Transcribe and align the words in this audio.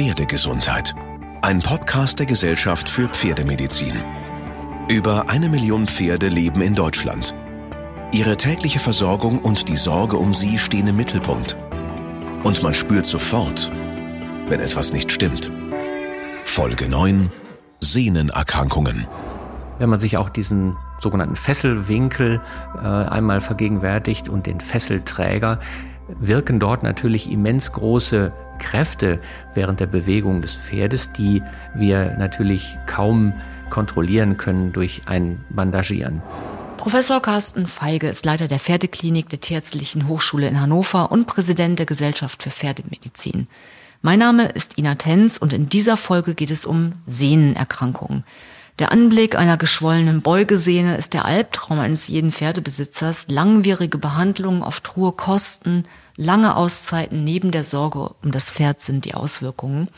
Pferdegesundheit. 0.00 0.94
Ein 1.42 1.60
Podcast 1.60 2.18
der 2.20 2.24
Gesellschaft 2.24 2.88
für 2.88 3.06
Pferdemedizin. 3.08 3.92
Über 4.88 5.28
eine 5.28 5.50
Million 5.50 5.86
Pferde 5.86 6.28
leben 6.28 6.62
in 6.62 6.74
Deutschland. 6.74 7.34
Ihre 8.10 8.38
tägliche 8.38 8.78
Versorgung 8.78 9.40
und 9.40 9.68
die 9.68 9.76
Sorge 9.76 10.16
um 10.16 10.32
sie 10.32 10.58
stehen 10.58 10.86
im 10.86 10.96
Mittelpunkt. 10.96 11.58
Und 12.44 12.62
man 12.62 12.74
spürt 12.74 13.04
sofort, 13.04 13.70
wenn 14.48 14.60
etwas 14.60 14.94
nicht 14.94 15.12
stimmt. 15.12 15.52
Folge 16.44 16.88
9 16.88 17.30
Sehnenerkrankungen. 17.80 19.06
Wenn 19.78 19.90
man 19.90 20.00
sich 20.00 20.16
auch 20.16 20.30
diesen 20.30 20.78
sogenannten 21.00 21.36
Fesselwinkel 21.36 22.40
äh, 22.76 22.86
einmal 22.86 23.42
vergegenwärtigt 23.42 24.30
und 24.30 24.46
den 24.46 24.62
Fesselträger, 24.62 25.60
wirken 26.18 26.58
dort 26.58 26.82
natürlich 26.82 27.30
immens 27.30 27.72
große 27.72 28.32
Kräfte 28.60 29.18
während 29.54 29.80
der 29.80 29.88
Bewegung 29.88 30.40
des 30.40 30.54
Pferdes, 30.54 31.12
die 31.12 31.42
wir 31.74 32.16
natürlich 32.16 32.78
kaum 32.86 33.32
kontrollieren 33.70 34.36
können 34.36 34.72
durch 34.72 35.02
ein 35.06 35.44
Bandagieren. 35.50 36.22
Professor 36.76 37.20
Carsten 37.20 37.66
Feige 37.66 38.08
ist 38.08 38.24
Leiter 38.24 38.48
der 38.48 38.58
Pferdeklinik 38.58 39.28
der 39.28 39.40
Tierärztlichen 39.40 40.08
Hochschule 40.08 40.48
in 40.48 40.60
Hannover 40.60 41.12
und 41.12 41.26
Präsident 41.26 41.78
der 41.78 41.86
Gesellschaft 41.86 42.42
für 42.42 42.50
Pferdemedizin. 42.50 43.48
Mein 44.02 44.18
Name 44.18 44.46
ist 44.46 44.78
Ina 44.78 44.94
Tenz 44.94 45.36
und 45.36 45.52
in 45.52 45.68
dieser 45.68 45.98
Folge 45.98 46.34
geht 46.34 46.50
es 46.50 46.64
um 46.64 46.94
Sehnenerkrankungen. 47.06 48.24
Der 48.80 48.92
Anblick 48.92 49.36
einer 49.36 49.58
geschwollenen 49.58 50.22
Beugesehne 50.22 50.96
ist 50.96 51.12
der 51.12 51.26
Albtraum 51.26 51.80
eines 51.80 52.08
jeden 52.08 52.32
Pferdebesitzers. 52.32 53.26
Langwierige 53.28 53.98
Behandlungen 53.98 54.62
auf 54.62 54.80
hohe 54.96 55.12
Kosten, 55.12 55.84
lange 56.16 56.56
Auszeiten 56.56 57.22
neben 57.22 57.50
der 57.50 57.64
Sorge 57.64 58.14
um 58.22 58.32
das 58.32 58.50
Pferd 58.50 58.80
sind 58.80 59.04
die 59.04 59.12
Auswirkungen. 59.12 59.90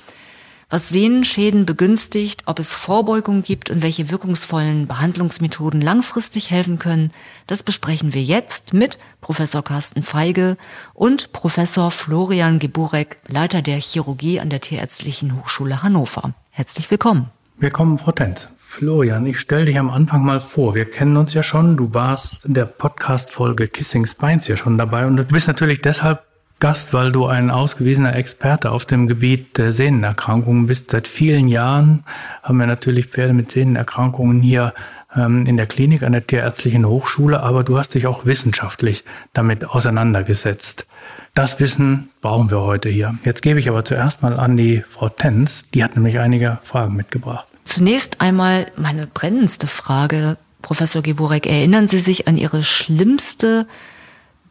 Was 0.69 0.89
Sehnenschäden 0.89 1.65
begünstigt, 1.65 2.43
ob 2.47 2.59
es 2.59 2.73
Vorbeugung 2.73 3.45
gibt 3.45 3.71
und 3.71 3.83
welche 3.83 4.11
wirkungsvollen 4.11 4.89
Behandlungsmethoden 4.89 5.81
langfristig 5.81 6.51
helfen 6.51 6.81
können, 6.81 7.13
das 7.47 7.63
besprechen 7.63 8.15
wir 8.15 8.23
jetzt 8.25 8.75
mit 8.75 8.99
Professor 9.21 9.63
Carsten 9.63 10.03
Feige 10.03 10.57
und 10.93 11.33
Professor 11.33 11.93
Florian 11.93 12.59
Geburek, 12.59 13.19
Leiter 13.29 13.63
der 13.63 13.81
Chirurgie 13.81 14.41
an 14.41 14.51
der 14.51 14.61
Tierärztlichen 14.61 15.41
Hochschule 15.41 15.85
Hannover. 15.85 16.35
Herzlich 16.51 16.91
willkommen. 16.91 17.31
Willkommen, 17.59 17.97
Frau 17.97 18.11
Tenz. 18.11 18.52
Florian, 18.73 19.27
ich 19.27 19.39
stelle 19.39 19.67
dich 19.67 19.79
am 19.79 19.91
Anfang 19.91 20.25
mal 20.25 20.41
vor. 20.41 20.75
Wir 20.75 20.87
kennen 20.87 21.19
uns 21.19 21.35
ja 21.35 21.43
schon. 21.43 21.77
Du 21.77 21.93
warst 21.93 22.47
in 22.47 22.55
der 22.55 22.65
Podcast-Folge 22.65 23.69
Kissing 23.69 24.07
Spines 24.07 24.49
ja 24.49 24.57
schon 24.57 24.79
dabei 24.79 25.07
und 25.07 25.19
du 25.19 25.25
bist 25.25 25.47
natürlich 25.47 25.83
deshalb 25.83 26.23
Gast, 26.59 26.95
weil 26.95 27.13
du 27.13 27.27
ein 27.27 27.51
ausgewiesener 27.51 28.17
Experte 28.17 28.71
auf 28.71 28.87
dem 28.87 29.09
Gebiet 29.09 29.59
der 29.59 29.75
Sehnenerkrankungen 29.75 30.69
bist. 30.69 30.91
Seit 30.91 31.07
vielen 31.07 31.49
Jahren 31.49 32.05
haben 32.43 32.57
wir 32.57 32.67
natürlich 32.67 33.09
Pferde 33.09 33.35
mit 33.35 33.53
Sehnenerkrankungen 33.53 34.41
hier 34.41 34.73
ähm, 35.15 35.45
in 35.45 35.59
der 35.59 35.67
Klinik 35.67 36.03
an 36.03 36.13
der 36.13 36.27
Tierärztlichen 36.27 36.87
Hochschule, 36.87 37.43
aber 37.43 37.65
du 37.65 37.77
hast 37.77 37.93
dich 37.93 38.07
auch 38.07 38.25
wissenschaftlich 38.25 39.05
damit 39.35 39.67
auseinandergesetzt. 39.67 40.87
Das 41.35 41.61
Wissen 41.61 42.09
brauchen 42.23 42.51
wir 42.51 42.63
heute 42.63 42.89
hier. 42.89 43.15
Jetzt 43.23 43.43
gebe 43.43 43.61
ich 43.61 43.69
aber 43.69 43.85
zuerst 43.85 44.23
mal 44.23 44.33
an 44.33 44.57
die 44.57 44.81
Frau 44.81 45.11
Tenz. 45.11 45.65
Die 45.75 45.85
hat 45.85 45.95
nämlich 45.95 46.21
einige 46.21 46.59
Fragen 46.63 46.97
mitgebracht. 46.97 47.47
Zunächst 47.65 48.21
einmal 48.21 48.71
meine 48.77 49.07
brennendste 49.07 49.67
Frage, 49.67 50.37
Professor 50.63 51.03
Geborek. 51.03 51.47
Erinnern 51.47 51.89
Sie 51.89 51.99
sich 51.99 52.29
an 52.29 52.37
Ihre 52.37 52.63
schlimmste 52.63 53.67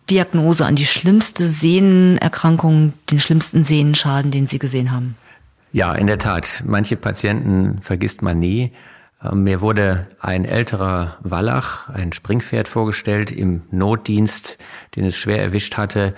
Diagnose, 0.10 0.66
an 0.66 0.76
die 0.76 0.86
schlimmste 0.86 1.46
Sehnenerkrankung, 1.46 2.94
den 3.10 3.20
schlimmsten 3.20 3.64
Sehnenschaden, 3.64 4.32
den 4.32 4.48
Sie 4.48 4.60
gesehen 4.60 4.92
haben? 4.92 5.16
Ja, 5.72 5.94
in 5.96 6.08
der 6.08 6.20
Tat. 6.20 6.64
Manche 6.66 6.98
Patienten 6.98 7.80
vergisst 7.82 8.22
man 8.22 8.40
nie. 8.40 8.74
Ähm, 9.24 9.44
mir 9.44 9.62
wurde 9.62 10.08
ein 10.20 10.46
älterer 10.46 11.18
Wallach, 11.22 11.90
ein 11.90 12.12
Springpferd 12.12 12.68
vorgestellt 12.68 13.32
im 13.32 13.64
Notdienst, 13.72 14.58
den 14.96 15.06
es 15.06 15.18
schwer 15.18 15.42
erwischt 15.42 15.78
hatte. 15.78 16.14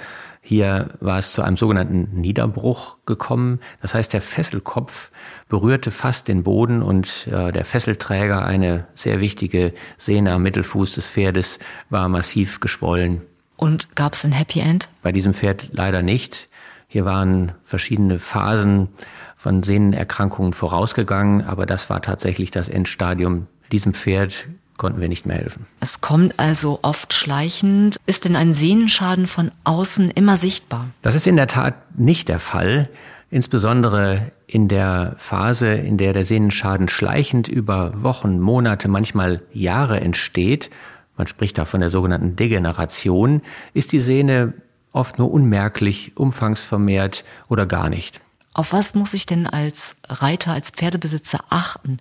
Hier 0.45 0.89
war 0.99 1.19
es 1.19 1.31
zu 1.31 1.41
einem 1.41 1.55
sogenannten 1.55 2.19
Niederbruch 2.19 2.97
gekommen. 3.05 3.61
Das 3.81 3.95
heißt, 3.95 4.11
der 4.11 4.21
Fesselkopf 4.21 5.09
berührte 5.47 5.89
fast 5.89 6.27
den 6.27 6.43
Boden 6.43 6.83
und 6.83 7.27
äh, 7.27 7.53
der 7.53 7.63
Fesselträger, 7.63 8.43
eine 8.43 8.85
sehr 8.93 9.21
wichtige 9.21 9.73
Sehne 9.97 10.33
am 10.33 10.43
Mittelfuß 10.43 10.95
des 10.95 11.07
Pferdes, 11.07 11.59
war 11.89 12.09
massiv 12.09 12.59
geschwollen. 12.59 13.21
Und 13.55 13.95
gab 13.95 14.15
es 14.15 14.25
ein 14.25 14.33
Happy 14.33 14.59
End? 14.59 14.89
Bei 15.01 15.13
diesem 15.13 15.33
Pferd 15.33 15.69
leider 15.71 16.01
nicht. 16.01 16.49
Hier 16.89 17.05
waren 17.05 17.53
verschiedene 17.63 18.19
Phasen 18.19 18.89
von 19.37 19.63
Sehnenerkrankungen 19.63 20.51
vorausgegangen, 20.51 21.41
aber 21.45 21.65
das 21.65 21.89
war 21.89 22.01
tatsächlich 22.01 22.51
das 22.51 22.67
Endstadium. 22.67 23.47
Diesem 23.71 23.93
Pferd 23.93 24.49
konnten 24.77 25.01
wir 25.01 25.09
nicht 25.09 25.25
mehr 25.25 25.37
helfen. 25.37 25.65
Es 25.79 26.01
kommt 26.01 26.39
also 26.39 26.79
oft 26.81 27.13
schleichend. 27.13 27.97
Ist 28.05 28.25
denn 28.25 28.35
ein 28.35 28.53
Sehnenschaden 28.53 29.27
von 29.27 29.51
außen 29.63 30.11
immer 30.11 30.37
sichtbar? 30.37 30.87
Das 31.01 31.15
ist 31.15 31.27
in 31.27 31.35
der 31.35 31.47
Tat 31.47 31.75
nicht 31.97 32.29
der 32.29 32.39
Fall. 32.39 32.89
Insbesondere 33.29 34.31
in 34.45 34.67
der 34.67 35.15
Phase, 35.17 35.73
in 35.73 35.97
der 35.97 36.13
der 36.13 36.25
Sehnenschaden 36.25 36.87
schleichend 36.87 37.47
über 37.47 38.03
Wochen, 38.03 38.39
Monate, 38.39 38.87
manchmal 38.87 39.41
Jahre 39.51 39.99
entsteht, 39.99 40.69
man 41.17 41.27
spricht 41.27 41.57
da 41.57 41.65
von 41.65 41.79
der 41.79 41.89
sogenannten 41.89 42.35
Degeneration, 42.35 43.41
ist 43.73 43.91
die 43.91 43.99
Sehne 43.99 44.53
oft 44.91 45.19
nur 45.19 45.31
unmerklich, 45.31 46.13
umfangsvermehrt 46.15 47.23
oder 47.49 47.65
gar 47.65 47.89
nicht. 47.89 48.21
Auf 48.53 48.71
was 48.71 48.93
muss 48.93 49.15
ich 49.15 49.25
denn 49.25 49.47
als 49.47 49.95
Reiter, 50.07 50.51
als 50.51 50.69
Pferdebesitzer 50.69 51.39
achten? 51.49 51.99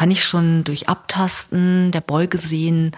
Kann 0.00 0.10
ich 0.10 0.24
schon 0.24 0.64
durch 0.64 0.88
Abtasten 0.88 1.90
der 1.90 2.00
Beuge 2.00 2.38
sehen, 2.38 2.92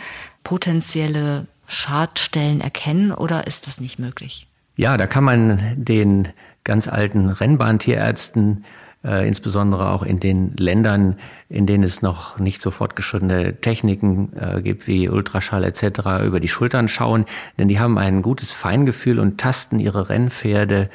potenzielle 0.44 1.48
Schadstellen 1.66 2.60
erkennen 2.60 3.10
oder 3.10 3.48
ist 3.48 3.66
das 3.66 3.80
nicht 3.80 3.98
möglich? 3.98 4.46
Ja, 4.76 4.96
da 4.96 5.08
kann 5.08 5.24
man 5.24 5.74
den 5.74 6.28
ganz 6.62 6.86
alten 6.86 7.28
Rennbahntierärzten, 7.28 8.64
äh, 9.04 9.26
insbesondere 9.26 9.91
auch 9.91 10.04
in 10.04 10.20
den 10.20 10.56
Ländern, 10.56 11.16
in 11.48 11.66
denen 11.66 11.82
es 11.82 12.02
noch 12.02 12.38
nicht 12.38 12.62
so 12.62 12.70
fortgeschrittene 12.70 13.60
Techniken 13.60 14.32
äh, 14.36 14.62
gibt 14.62 14.86
wie 14.86 15.08
Ultraschall 15.08 15.64
etc., 15.64 16.22
über 16.24 16.38
die 16.38 16.46
Schultern 16.46 16.86
schauen, 16.86 17.24
denn 17.58 17.66
die 17.66 17.80
haben 17.80 17.98
ein 17.98 18.22
gutes 18.22 18.52
Feingefühl 18.52 19.18
und 19.18 19.41
tasten 19.41 19.80
ihre 19.80 20.08
Rennpferde 20.08 20.88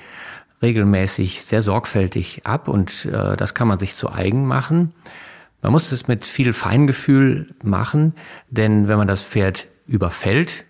regelmäßig 0.62 1.44
sehr 1.44 1.62
sorgfältig 1.62 2.46
ab 2.46 2.70
und 2.70 3.04
äh, 3.08 3.36
das 3.36 3.54
kann 3.54 3.68
man 3.68 3.78
sich 3.78 3.96
zu 3.96 4.10
eigen 4.10 4.46
machen. 4.46 4.94
Man 5.68 5.74
muss 5.74 5.92
es 5.92 6.08
mit 6.08 6.26
viel 6.26 6.54
Feingefühl 6.54 7.54
machen, 7.62 8.14
denn 8.50 8.88
wenn 8.88 8.98
man 8.98 9.10
das 9.10 9.22
Pferd 9.22 9.68
überfällt 9.86 10.64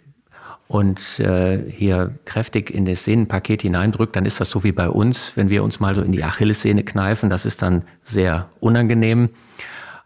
und 0.67 1.19
äh, 1.19 1.69
hier 1.69 2.15
kräftig 2.25 2.71
in 2.71 2.85
das 2.85 3.03
Sehnenpaket 3.03 3.61
hineindrückt, 3.61 4.15
dann 4.15 4.25
ist 4.25 4.41
das 4.41 4.49
so 4.49 4.63
wie 4.63 4.71
bei 4.71 4.89
uns, 4.89 5.37
wenn 5.37 5.51
wir 5.51 5.63
uns 5.63 5.79
mal 5.79 5.93
so 5.93 6.01
in 6.01 6.13
die 6.13 6.23
Achillessehne 6.23 6.83
kneifen. 6.83 7.29
Das 7.29 7.45
ist 7.45 7.61
dann 7.61 7.83
sehr 8.05 8.49
unangenehm 8.59 9.29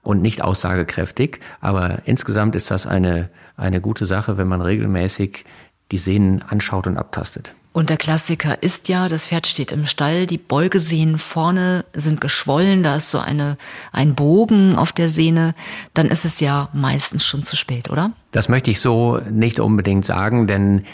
und 0.02 0.22
nicht 0.22 0.42
aussagekräftig. 0.42 1.40
Aber 1.62 2.00
insgesamt 2.04 2.58
ist 2.58 2.70
das 2.70 2.86
eine, 2.86 3.30
eine 3.56 3.80
gute 3.80 4.06
Sache, 4.06 4.38
wenn 4.38 4.50
man 4.50 4.60
regelmäßig 4.60 5.46
die 5.94 6.00
Sehnen 6.00 6.42
anschaut 6.42 6.86
und 6.86 6.98
abtastet. 6.98 7.56
Und 7.74 7.90
der 7.90 7.98
Klassiker 7.98 8.62
ist 8.62 8.90
ja, 8.90 9.08
das 9.08 9.28
Pferd 9.28 9.48
steht 9.48 9.72
im 9.72 9.86
Stall, 9.86 10.28
die 10.28 10.38
Beugesehnen 10.38 11.18
vorne 11.18 11.86
sind 11.94 12.20
geschwollen, 12.20 12.84
da 12.84 12.98
ist 12.98 13.12
so 13.12 13.20
eine, 13.20 13.58
ein 13.94 14.14
Bogen 14.14 14.76
auf 14.76 14.92
der 14.92 15.08
Sehne, 15.08 15.56
dann 15.94 16.08
ist 16.08 16.26
es 16.26 16.42
ja 16.42 16.68
meistens 16.74 17.26
schon 17.26 17.44
zu 17.44 17.56
spät, 17.56 17.90
oder? 17.90 18.12
Das 18.32 18.50
möchte 18.50 18.72
ich 18.72 18.82
so 18.82 19.20
nicht 19.30 19.62
unbedingt 19.62 20.06
sagen, 20.06 20.48
denn 20.48 20.86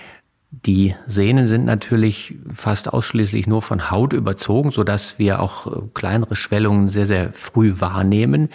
die 0.52 0.96
Sehnen 1.08 1.48
sind 1.48 1.66
natürlich 1.66 2.36
fast 2.52 2.94
ausschließlich 2.94 3.48
nur 3.48 3.62
von 3.62 3.90
Haut 3.90 4.14
überzogen, 4.14 4.72
so 4.72 4.84
dass 4.84 5.20
wir 5.20 5.42
auch 5.42 5.92
kleinere 5.94 6.36
Schwellungen 6.36 6.90
sehr, 6.90 7.06
sehr 7.06 7.34
früh 7.34 7.74
wahrnehmen. 7.80 8.50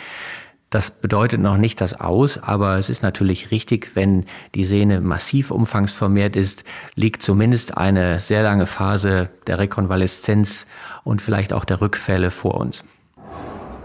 Das 0.72 0.90
bedeutet 0.90 1.38
noch 1.38 1.58
nicht 1.58 1.82
das 1.82 1.92
Aus, 2.00 2.38
aber 2.38 2.78
es 2.78 2.88
ist 2.88 3.02
natürlich 3.02 3.50
richtig, 3.50 3.90
wenn 3.94 4.24
die 4.54 4.64
Sehne 4.64 5.02
massiv 5.02 5.50
umfangsvermehrt 5.50 6.34
ist, 6.34 6.64
liegt 6.94 7.22
zumindest 7.22 7.76
eine 7.76 8.20
sehr 8.20 8.42
lange 8.42 8.64
Phase 8.64 9.28
der 9.46 9.58
Rekonvaleszenz 9.58 10.66
und 11.04 11.20
vielleicht 11.20 11.52
auch 11.52 11.66
der 11.66 11.82
Rückfälle 11.82 12.30
vor 12.30 12.54
uns. 12.54 12.84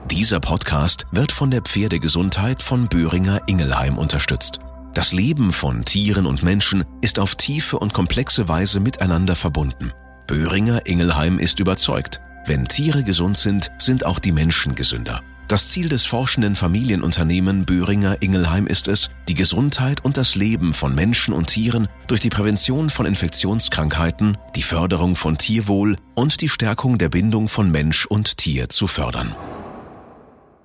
Dieser 0.10 0.39
Podcast 0.39 1.06
wird 1.12 1.34
von 1.34 1.51
der 1.51 1.62
Pferdegesundheit 1.62 2.63
von 2.63 2.88
Böhringer 2.88 3.42
Ingelheim 3.48 3.98
unterstützt. 3.98 4.60
Das 4.94 5.12
Leben 5.12 5.51
von 5.51 5.84
Tieren 5.84 6.25
und 6.25 6.42
Menschen 6.42 6.86
ist 7.01 7.19
auf 7.19 7.36
tiefe 7.36 7.78
und 7.78 7.94
komplexe 7.94 8.48
Weise 8.48 8.80
miteinander 8.80 9.36
verbunden. 9.36 9.92
Böhringer 10.25 10.88
Ingelheim 10.88 11.38
ist 11.38 11.60
überzeugt, 11.60 12.22
wenn 12.45 12.66
Tiere 12.66 13.04
gesund 13.04 13.36
sind, 13.36 13.72
sind 13.78 14.06
auch 14.06 14.19
die 14.19 14.31
Menschen 14.31 14.74
gesünder. 14.74 15.22
Das 15.48 15.70
Ziel 15.70 15.88
des 15.88 16.06
forschenden 16.06 16.56
Familienunternehmen 16.58 17.64
Böhringer 17.64 18.22
Ingelheim 18.22 18.68
ist 18.68 18.90
es, 18.90 19.10
die 19.30 19.34
Gesundheit 19.34 20.04
und 20.04 20.18
das 20.18 20.36
Leben 20.36 20.74
von 20.74 20.94
Menschen 20.94 21.34
und 21.34 21.48
Tieren 21.48 21.88
durch 22.08 22.20
die 22.20 22.28
Prävention 22.28 22.90
von 22.90 23.06
Infektionskrankheiten, 23.06 24.38
die 24.58 24.62
Förderung 24.62 25.16
von 25.16 25.38
Tierwohl 25.38 25.96
und 26.16 26.42
die 26.42 26.50
Stärkung 26.50 26.98
der 26.98 27.08
Bindung 27.08 27.48
von 27.48 27.72
Mensch 27.72 28.06
und 28.06 28.36
Tier 28.36 28.68
zu 28.68 28.88
fördern. 28.88 29.34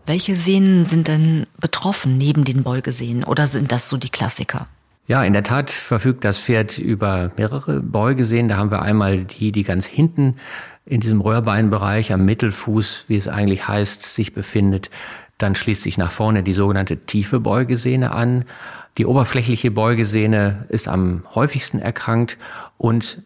Welche 0.04 0.34
Sehnen 0.34 0.84
sind 0.84 1.06
denn 1.06 1.46
betroffen 1.60 2.18
neben 2.18 2.44
den 2.44 2.64
Beugesehnen 2.64 3.22
oder 3.22 3.46
sind 3.46 3.70
das 3.70 3.88
so 3.88 3.96
die 3.96 4.10
Klassiker? 4.10 4.66
Ja, 5.06 5.22
in 5.22 5.32
der 5.32 5.44
Tat 5.44 5.70
verfügt 5.70 6.24
das 6.24 6.38
Pferd 6.38 6.78
über 6.78 7.30
mehrere 7.36 7.80
Beugesehnen. 7.80 8.48
Da 8.48 8.56
haben 8.56 8.70
wir 8.70 8.82
einmal 8.82 9.24
die, 9.24 9.52
die 9.52 9.62
ganz 9.62 9.86
hinten 9.86 10.36
in 10.84 11.00
diesem 11.00 11.20
Röhrbeinbereich 11.20 12.12
am 12.12 12.24
Mittelfuß, 12.24 13.04
wie 13.08 13.16
es 13.16 13.28
eigentlich 13.28 13.68
heißt, 13.68 14.02
sich 14.02 14.34
befindet. 14.34 14.90
Dann 15.38 15.54
schließt 15.54 15.82
sich 15.82 15.98
nach 15.98 16.10
vorne 16.10 16.42
die 16.42 16.52
sogenannte 16.52 16.98
tiefe 16.98 17.40
Beugesehne 17.40 18.12
an. 18.12 18.44
Die 18.98 19.06
oberflächliche 19.06 19.70
Beugesehne 19.70 20.66
ist 20.68 20.88
am 20.88 21.24
häufigsten 21.34 21.78
erkrankt 21.78 22.36
und 22.78 23.22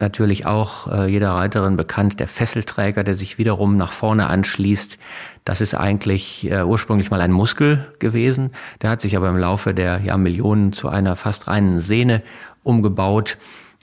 natürlich 0.00 0.46
auch 0.46 0.86
äh, 0.86 1.10
jeder 1.10 1.32
Reiterin 1.32 1.76
bekannt, 1.76 2.20
der 2.20 2.28
Fesselträger, 2.28 3.02
der 3.02 3.14
sich 3.14 3.36
wiederum 3.36 3.76
nach 3.76 3.90
vorne 3.90 4.28
anschließt. 4.28 4.96
Das 5.44 5.60
ist 5.60 5.74
eigentlich 5.74 6.48
äh, 6.48 6.62
ursprünglich 6.62 7.10
mal 7.10 7.20
ein 7.20 7.32
Muskel 7.32 7.92
gewesen. 7.98 8.52
Der 8.80 8.90
hat 8.90 9.00
sich 9.00 9.16
aber 9.16 9.28
im 9.28 9.36
Laufe 9.36 9.74
der 9.74 10.00
ja, 10.02 10.16
Millionen 10.16 10.72
zu 10.72 10.88
einer 10.88 11.16
fast 11.16 11.48
reinen 11.48 11.80
Sehne 11.80 12.22
umgebaut 12.62 13.38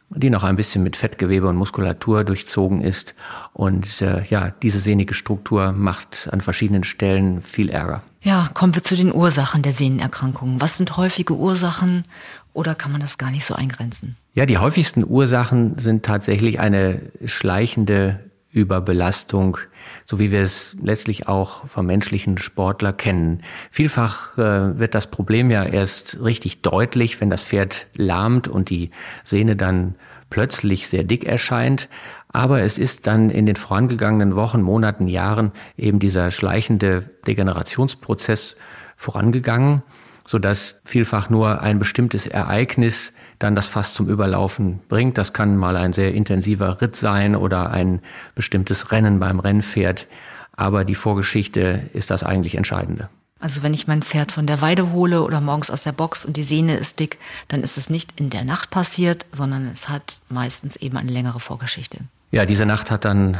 die 0.10 0.30
noch 0.30 0.44
ein 0.44 0.56
bisschen 0.56 0.84
mit 0.84 0.96
Fettgewebe 0.96 1.48
und 1.48 1.56
Muskulatur 1.56 2.24
durchzogen 2.24 2.82
ist. 2.82 3.16
Und 3.54 4.02
äh, 4.02 4.24
ja, 4.30 4.54
diese 4.62 4.80
sehnige 4.80 5.14
Struktur 5.14 5.72
macht 5.72 6.30
an 6.32 6.42
verschiedenen 6.42 6.84
Stellen 6.84 7.42
viel 7.42 7.70
Ärger. 7.70 8.04
Ja, 8.22 8.50
kommen 8.54 8.76
wir 8.76 8.84
zu 8.84 8.96
den 8.96 9.14
Ursachen 9.14 9.62
der 9.62 9.74
Sehnenerkrankungen. 9.74 10.62
Was 10.62 10.78
sind 10.78 10.98
häufige 10.98 11.36
Ursachen 11.36 12.06
oder 12.54 12.76
kann 12.76 12.92
man 12.92 13.02
das 13.02 13.18
gar 13.18 13.32
nicht 13.32 13.46
so 13.46 13.56
eingrenzen? 13.56 14.16
Ja, 14.34 14.46
die 14.46 14.58
häufigsten 14.58 15.04
Ursachen 15.06 15.78
sind 15.78 16.04
tatsächlich 16.04 16.60
eine 16.60 17.02
schleichende 17.26 18.20
Überbelastung, 18.52 19.58
so 20.06 20.20
wie 20.20 20.32
wir 20.32 20.42
es 20.42 20.76
letztlich 20.82 21.28
auch 21.28 21.68
vom 21.68 21.86
menschlichen 21.86 22.38
Sportler 22.38 22.94
kennen. 22.94 23.42
Vielfach 23.72 24.38
äh, 24.38 24.78
wird 24.78 24.96
das 24.96 25.08
Problem 25.12 25.52
ja 25.52 25.64
erst 25.64 26.22
richtig 26.22 26.62
deutlich, 26.62 27.20
wenn 27.22 27.30
das 27.30 27.42
Pferd 27.42 27.88
lahmt 27.96 28.48
und 28.48 28.70
die 28.70 28.92
Sehne 29.24 29.56
dann 29.56 29.96
plötzlich 30.30 30.88
sehr 30.88 31.04
dick 31.04 31.26
erscheint. 31.26 31.90
Aber 32.30 32.62
es 32.62 32.78
ist 32.78 33.08
dann 33.08 33.30
in 33.30 33.46
den 33.46 33.56
vorangegangenen 33.56 34.36
Wochen, 34.36 34.62
Monaten, 34.62 35.08
Jahren 35.08 35.54
eben 35.78 36.00
dieser 36.00 36.32
schleichende 36.32 37.10
Degenerationsprozess 37.26 38.58
vorangegangen, 38.98 39.84
sodass 40.26 40.82
vielfach 40.84 41.30
nur 41.30 41.62
ein 41.62 41.80
bestimmtes 41.80 42.28
Ereignis 42.28 43.14
dann 43.40 43.56
das 43.56 43.68
Fass 43.68 43.94
zum 43.94 44.10
Überlaufen 44.10 44.80
bringt. 44.88 45.18
Das 45.18 45.34
kann 45.34 45.58
mal 45.58 45.78
ein 45.78 45.94
sehr 45.94 46.14
intensiver 46.14 46.82
Ritt 46.82 46.96
sein 46.96 47.36
oder 47.36 47.72
ein 47.72 48.02
bestimmtes 48.34 48.92
Rennen 48.92 49.20
beim 49.20 49.40
Rennpferd. 49.40 50.08
Aber 50.56 50.86
die 50.86 50.96
Vorgeschichte 50.96 51.90
ist 51.94 52.12
das 52.12 52.24
eigentlich 52.24 52.56
Entscheidende. 52.56 53.10
Also 53.40 53.64
wenn 53.64 53.74
ich 53.74 53.88
mein 53.88 54.02
Pferd 54.02 54.32
von 54.32 54.48
der 54.48 54.62
Weide 54.62 54.92
hole 54.92 55.22
oder 55.22 55.42
morgens 55.42 55.70
aus 55.70 55.84
der 55.84 55.92
Box 55.92 56.26
und 56.26 56.38
die 56.38 56.44
Sehne 56.44 56.78
ist 56.78 57.00
dick, 57.00 57.20
dann 57.48 57.62
ist 57.62 57.78
es 57.78 57.90
nicht 57.90 58.20
in 58.20 58.30
der 58.30 58.46
Nacht 58.46 58.70
passiert, 58.72 59.26
sondern 59.32 59.68
es 59.68 59.90
hat 59.90 60.18
meistens 60.30 60.78
eben 60.78 60.98
eine 60.98 61.12
längere 61.12 61.40
Vorgeschichte. 61.40 62.00
Ja, 62.32 62.46
diese 62.46 62.66
Nacht 62.66 62.92
hat 62.92 63.06
dann 63.06 63.38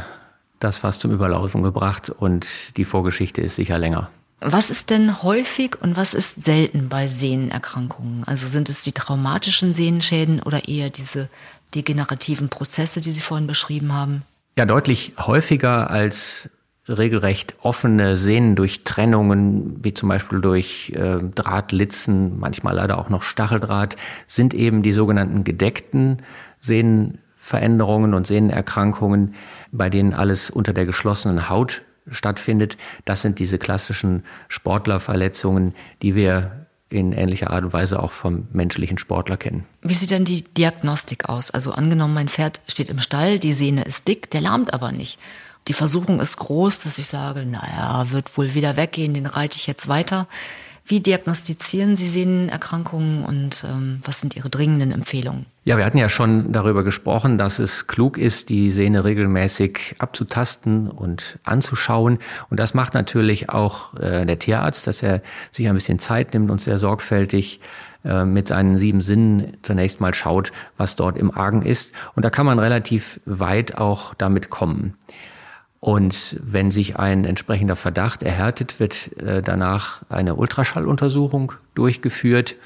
das 0.60 0.78
Fass 0.78 0.98
zum 0.98 1.10
Überlaufen 1.12 1.62
gebracht 1.62 2.10
und 2.10 2.76
die 2.76 2.84
Vorgeschichte 2.84 3.40
ist 3.40 3.56
sicher 3.56 3.78
länger. 3.78 4.10
Was 4.40 4.70
ist 4.70 4.90
denn 4.90 5.22
häufig 5.22 5.80
und 5.80 5.96
was 5.96 6.12
ist 6.12 6.44
selten 6.44 6.88
bei 6.88 7.06
Sehnenerkrankungen? 7.06 8.24
Also 8.24 8.46
sind 8.46 8.68
es 8.68 8.82
die 8.82 8.92
traumatischen 8.92 9.72
Sehnenschäden 9.72 10.42
oder 10.42 10.68
eher 10.68 10.90
diese 10.90 11.30
degenerativen 11.74 12.48
Prozesse, 12.50 13.00
die 13.00 13.12
Sie 13.12 13.20
vorhin 13.20 13.46
beschrieben 13.46 13.92
haben? 13.92 14.22
Ja, 14.56 14.66
deutlich 14.66 15.14
häufiger 15.18 15.90
als 15.90 16.50
regelrecht 16.88 17.56
offene 17.62 18.16
Sehnendurchtrennungen, 18.16 19.82
wie 19.82 19.94
zum 19.94 20.08
Beispiel 20.08 20.40
durch 20.40 20.92
äh, 20.94 21.18
Drahtlitzen, 21.34 22.38
manchmal 22.38 22.76
leider 22.76 22.98
auch 22.98 23.08
noch 23.08 23.22
Stacheldraht, 23.22 23.96
sind 24.26 24.54
eben 24.54 24.82
die 24.82 24.92
sogenannten 24.92 25.44
gedeckten 25.44 26.22
Sehnenveränderungen 26.60 28.14
und 28.14 28.26
Sehnenerkrankungen, 28.26 29.34
bei 29.72 29.90
denen 29.90 30.14
alles 30.14 30.50
unter 30.50 30.72
der 30.72 30.86
geschlossenen 30.86 31.48
Haut 31.48 31.82
stattfindet. 32.10 32.76
Das 33.04 33.22
sind 33.22 33.38
diese 33.38 33.58
klassischen 33.58 34.24
Sportlerverletzungen, 34.48 35.74
die 36.02 36.14
wir 36.14 36.66
in 36.88 37.12
ähnlicher 37.12 37.50
Art 37.50 37.64
und 37.64 37.72
Weise 37.72 38.00
auch 38.02 38.12
vom 38.12 38.46
menschlichen 38.52 38.98
Sportler 38.98 39.36
kennen. 39.36 39.64
Wie 39.82 39.94
sieht 39.94 40.10
denn 40.10 40.24
die 40.24 40.42
Diagnostik 40.42 41.28
aus? 41.28 41.50
Also 41.50 41.72
angenommen, 41.72 42.14
mein 42.14 42.28
Pferd 42.28 42.60
steht 42.68 42.90
im 42.90 43.00
Stall, 43.00 43.38
die 43.38 43.52
Sehne 43.52 43.84
ist 43.84 44.06
dick, 44.06 44.30
der 44.30 44.40
lahmt 44.40 44.72
aber 44.72 44.92
nicht. 44.92 45.18
Die 45.68 45.72
Versuchung 45.72 46.20
ist 46.20 46.36
groß, 46.36 46.80
dass 46.80 46.98
ich 46.98 47.08
sage, 47.08 47.44
naja, 47.44 48.10
wird 48.10 48.38
wohl 48.38 48.54
wieder 48.54 48.76
weggehen, 48.76 49.14
den 49.14 49.26
reite 49.26 49.56
ich 49.56 49.66
jetzt 49.66 49.88
weiter. 49.88 50.28
Wie 50.88 51.00
diagnostizieren 51.00 51.96
Sie 51.96 52.08
Sehnenerkrankungen 52.08 53.24
und 53.24 53.64
ähm, 53.68 53.98
was 54.04 54.20
sind 54.20 54.36
Ihre 54.36 54.48
dringenden 54.50 54.92
Empfehlungen? 54.92 55.46
Ja, 55.64 55.76
wir 55.78 55.84
hatten 55.84 55.98
ja 55.98 56.08
schon 56.08 56.52
darüber 56.52 56.84
gesprochen, 56.84 57.38
dass 57.38 57.58
es 57.58 57.88
klug 57.88 58.18
ist, 58.18 58.50
die 58.50 58.70
Sehne 58.70 59.02
regelmäßig 59.02 59.96
abzutasten 59.98 60.88
und 60.88 61.40
anzuschauen. 61.42 62.20
Und 62.50 62.60
das 62.60 62.72
macht 62.72 62.94
natürlich 62.94 63.50
auch 63.50 63.94
äh, 63.94 64.24
der 64.24 64.38
Tierarzt, 64.38 64.86
dass 64.86 65.02
er 65.02 65.22
sich 65.50 65.66
ein 65.66 65.74
bisschen 65.74 65.98
Zeit 65.98 66.34
nimmt 66.34 66.52
und 66.52 66.60
sehr 66.60 66.78
sorgfältig 66.78 67.58
äh, 68.04 68.24
mit 68.24 68.46
seinen 68.46 68.76
sieben 68.76 69.00
Sinnen 69.00 69.56
zunächst 69.62 70.00
mal 70.00 70.14
schaut, 70.14 70.52
was 70.76 70.94
dort 70.94 71.18
im 71.18 71.36
Argen 71.36 71.62
ist. 71.62 71.92
Und 72.14 72.24
da 72.24 72.30
kann 72.30 72.46
man 72.46 72.60
relativ 72.60 73.18
weit 73.26 73.76
auch 73.76 74.14
damit 74.14 74.50
kommen. 74.50 74.94
Und 75.80 76.40
wenn 76.42 76.70
sich 76.70 76.98
ein 76.98 77.24
entsprechender 77.24 77.76
Verdacht 77.76 78.22
erhärtet, 78.22 78.80
wird 78.80 79.16
äh, 79.18 79.42
danach 79.42 80.02
eine 80.08 80.34
Ultraschalluntersuchung 80.34 81.52
durchgeführt. 81.74 82.56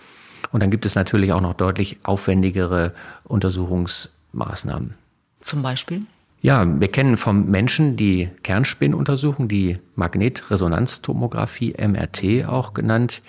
Und 0.52 0.62
dann 0.62 0.70
gibt 0.70 0.86
es 0.86 0.94
natürlich 0.94 1.32
auch 1.32 1.40
noch 1.40 1.54
deutlich 1.54 1.98
aufwendigere 2.02 2.94
Untersuchungsmaßnahmen. 3.24 4.94
Zum 5.40 5.62
Beispiel? 5.62 6.02
Ja, 6.42 6.66
wir 6.80 6.88
kennen 6.88 7.18
vom 7.18 7.46
Menschen 7.50 7.96
die 7.96 8.30
Kernspinnuntersuchung, 8.42 9.48
die 9.48 9.78
Magnetresonanztomographie, 9.94 11.74
MRT 11.78 12.46
auch 12.46 12.72
genannt, 12.72 13.20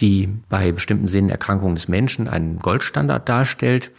die 0.00 0.28
bei 0.48 0.72
bestimmten 0.72 1.06
Sinnenerkrankungen 1.06 1.76
des 1.76 1.86
Menschen 1.86 2.26
einen 2.26 2.58
Goldstandard 2.58 3.28
darstellt. 3.28 3.92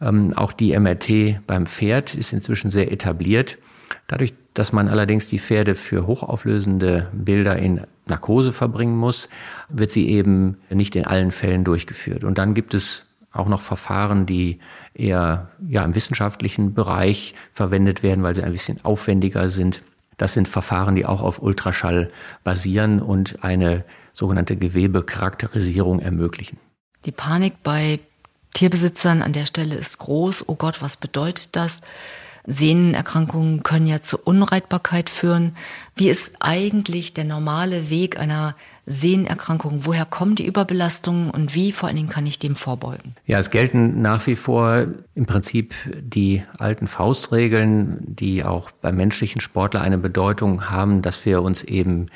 Ähm, 0.00 0.32
auch 0.34 0.52
die 0.52 0.78
MRT 0.78 1.46
beim 1.46 1.66
Pferd 1.66 2.14
ist 2.14 2.32
inzwischen 2.32 2.70
sehr 2.70 2.90
etabliert. 2.90 3.58
Dadurch, 4.06 4.34
dass 4.54 4.72
man 4.72 4.88
allerdings 4.88 5.26
die 5.26 5.38
Pferde 5.38 5.74
für 5.74 6.06
hochauflösende 6.06 7.10
Bilder 7.12 7.56
in 7.56 7.86
Narkose 8.06 8.52
verbringen 8.52 8.96
muss, 8.96 9.28
wird 9.68 9.90
sie 9.90 10.08
eben 10.08 10.58
nicht 10.70 10.96
in 10.96 11.06
allen 11.06 11.32
Fällen 11.32 11.64
durchgeführt. 11.64 12.24
Und 12.24 12.38
dann 12.38 12.54
gibt 12.54 12.74
es 12.74 13.06
auch 13.32 13.48
noch 13.48 13.60
Verfahren, 13.60 14.26
die 14.26 14.60
eher 14.94 15.50
ja, 15.68 15.84
im 15.84 15.94
wissenschaftlichen 15.94 16.74
Bereich 16.74 17.34
verwendet 17.52 18.02
werden, 18.02 18.22
weil 18.22 18.34
sie 18.34 18.42
ein 18.42 18.52
bisschen 18.52 18.84
aufwendiger 18.84 19.50
sind. 19.50 19.82
Das 20.16 20.32
sind 20.32 20.48
Verfahren, 20.48 20.96
die 20.96 21.04
auch 21.04 21.20
auf 21.20 21.42
Ultraschall 21.42 22.10
basieren 22.42 23.02
und 23.02 23.44
eine 23.44 23.84
sogenannte 24.14 24.56
Gewebecharakterisierung 24.56 26.00
ermöglichen. 26.00 26.58
Die 27.04 27.12
Panik 27.12 27.62
bei 27.62 28.00
Tierbesitzern 28.54 29.20
an 29.20 29.34
der 29.34 29.44
Stelle 29.44 29.74
ist 29.74 29.98
groß. 29.98 30.48
Oh 30.48 30.54
Gott, 30.54 30.80
was 30.80 30.96
bedeutet 30.96 31.54
das? 31.54 31.82
Sehnenerkrankungen 32.46 33.62
können 33.62 33.86
ja 33.86 34.02
zur 34.02 34.26
Unreitbarkeit 34.26 35.10
führen. 35.10 35.56
Wie 35.96 36.08
ist 36.08 36.36
eigentlich 36.40 37.14
der 37.14 37.24
normale 37.24 37.90
Weg 37.90 38.18
einer 38.18 38.54
Sehnenerkrankung? 38.86 39.80
Woher 39.84 40.04
kommen 40.04 40.36
die 40.36 40.46
Überbelastungen 40.46 41.30
und 41.30 41.54
wie 41.54 41.72
vor 41.72 41.88
allen 41.88 41.96
Dingen 41.96 42.08
kann 42.08 42.24
ich 42.24 42.38
dem 42.38 42.54
vorbeugen? 42.54 43.16
Ja, 43.26 43.38
es 43.38 43.50
gelten 43.50 44.00
nach 44.00 44.26
wie 44.26 44.36
vor 44.36 44.86
im 45.14 45.26
Prinzip 45.26 45.74
die 45.98 46.42
alten 46.58 46.86
Faustregeln, 46.86 47.98
die 48.00 48.44
auch 48.44 48.70
beim 48.70 48.96
menschlichen 48.96 49.40
Sportler 49.40 49.80
eine 49.80 49.98
Bedeutung 49.98 50.70
haben, 50.70 51.02
dass 51.02 51.24
wir 51.26 51.42
uns 51.42 51.64
eben 51.64 52.06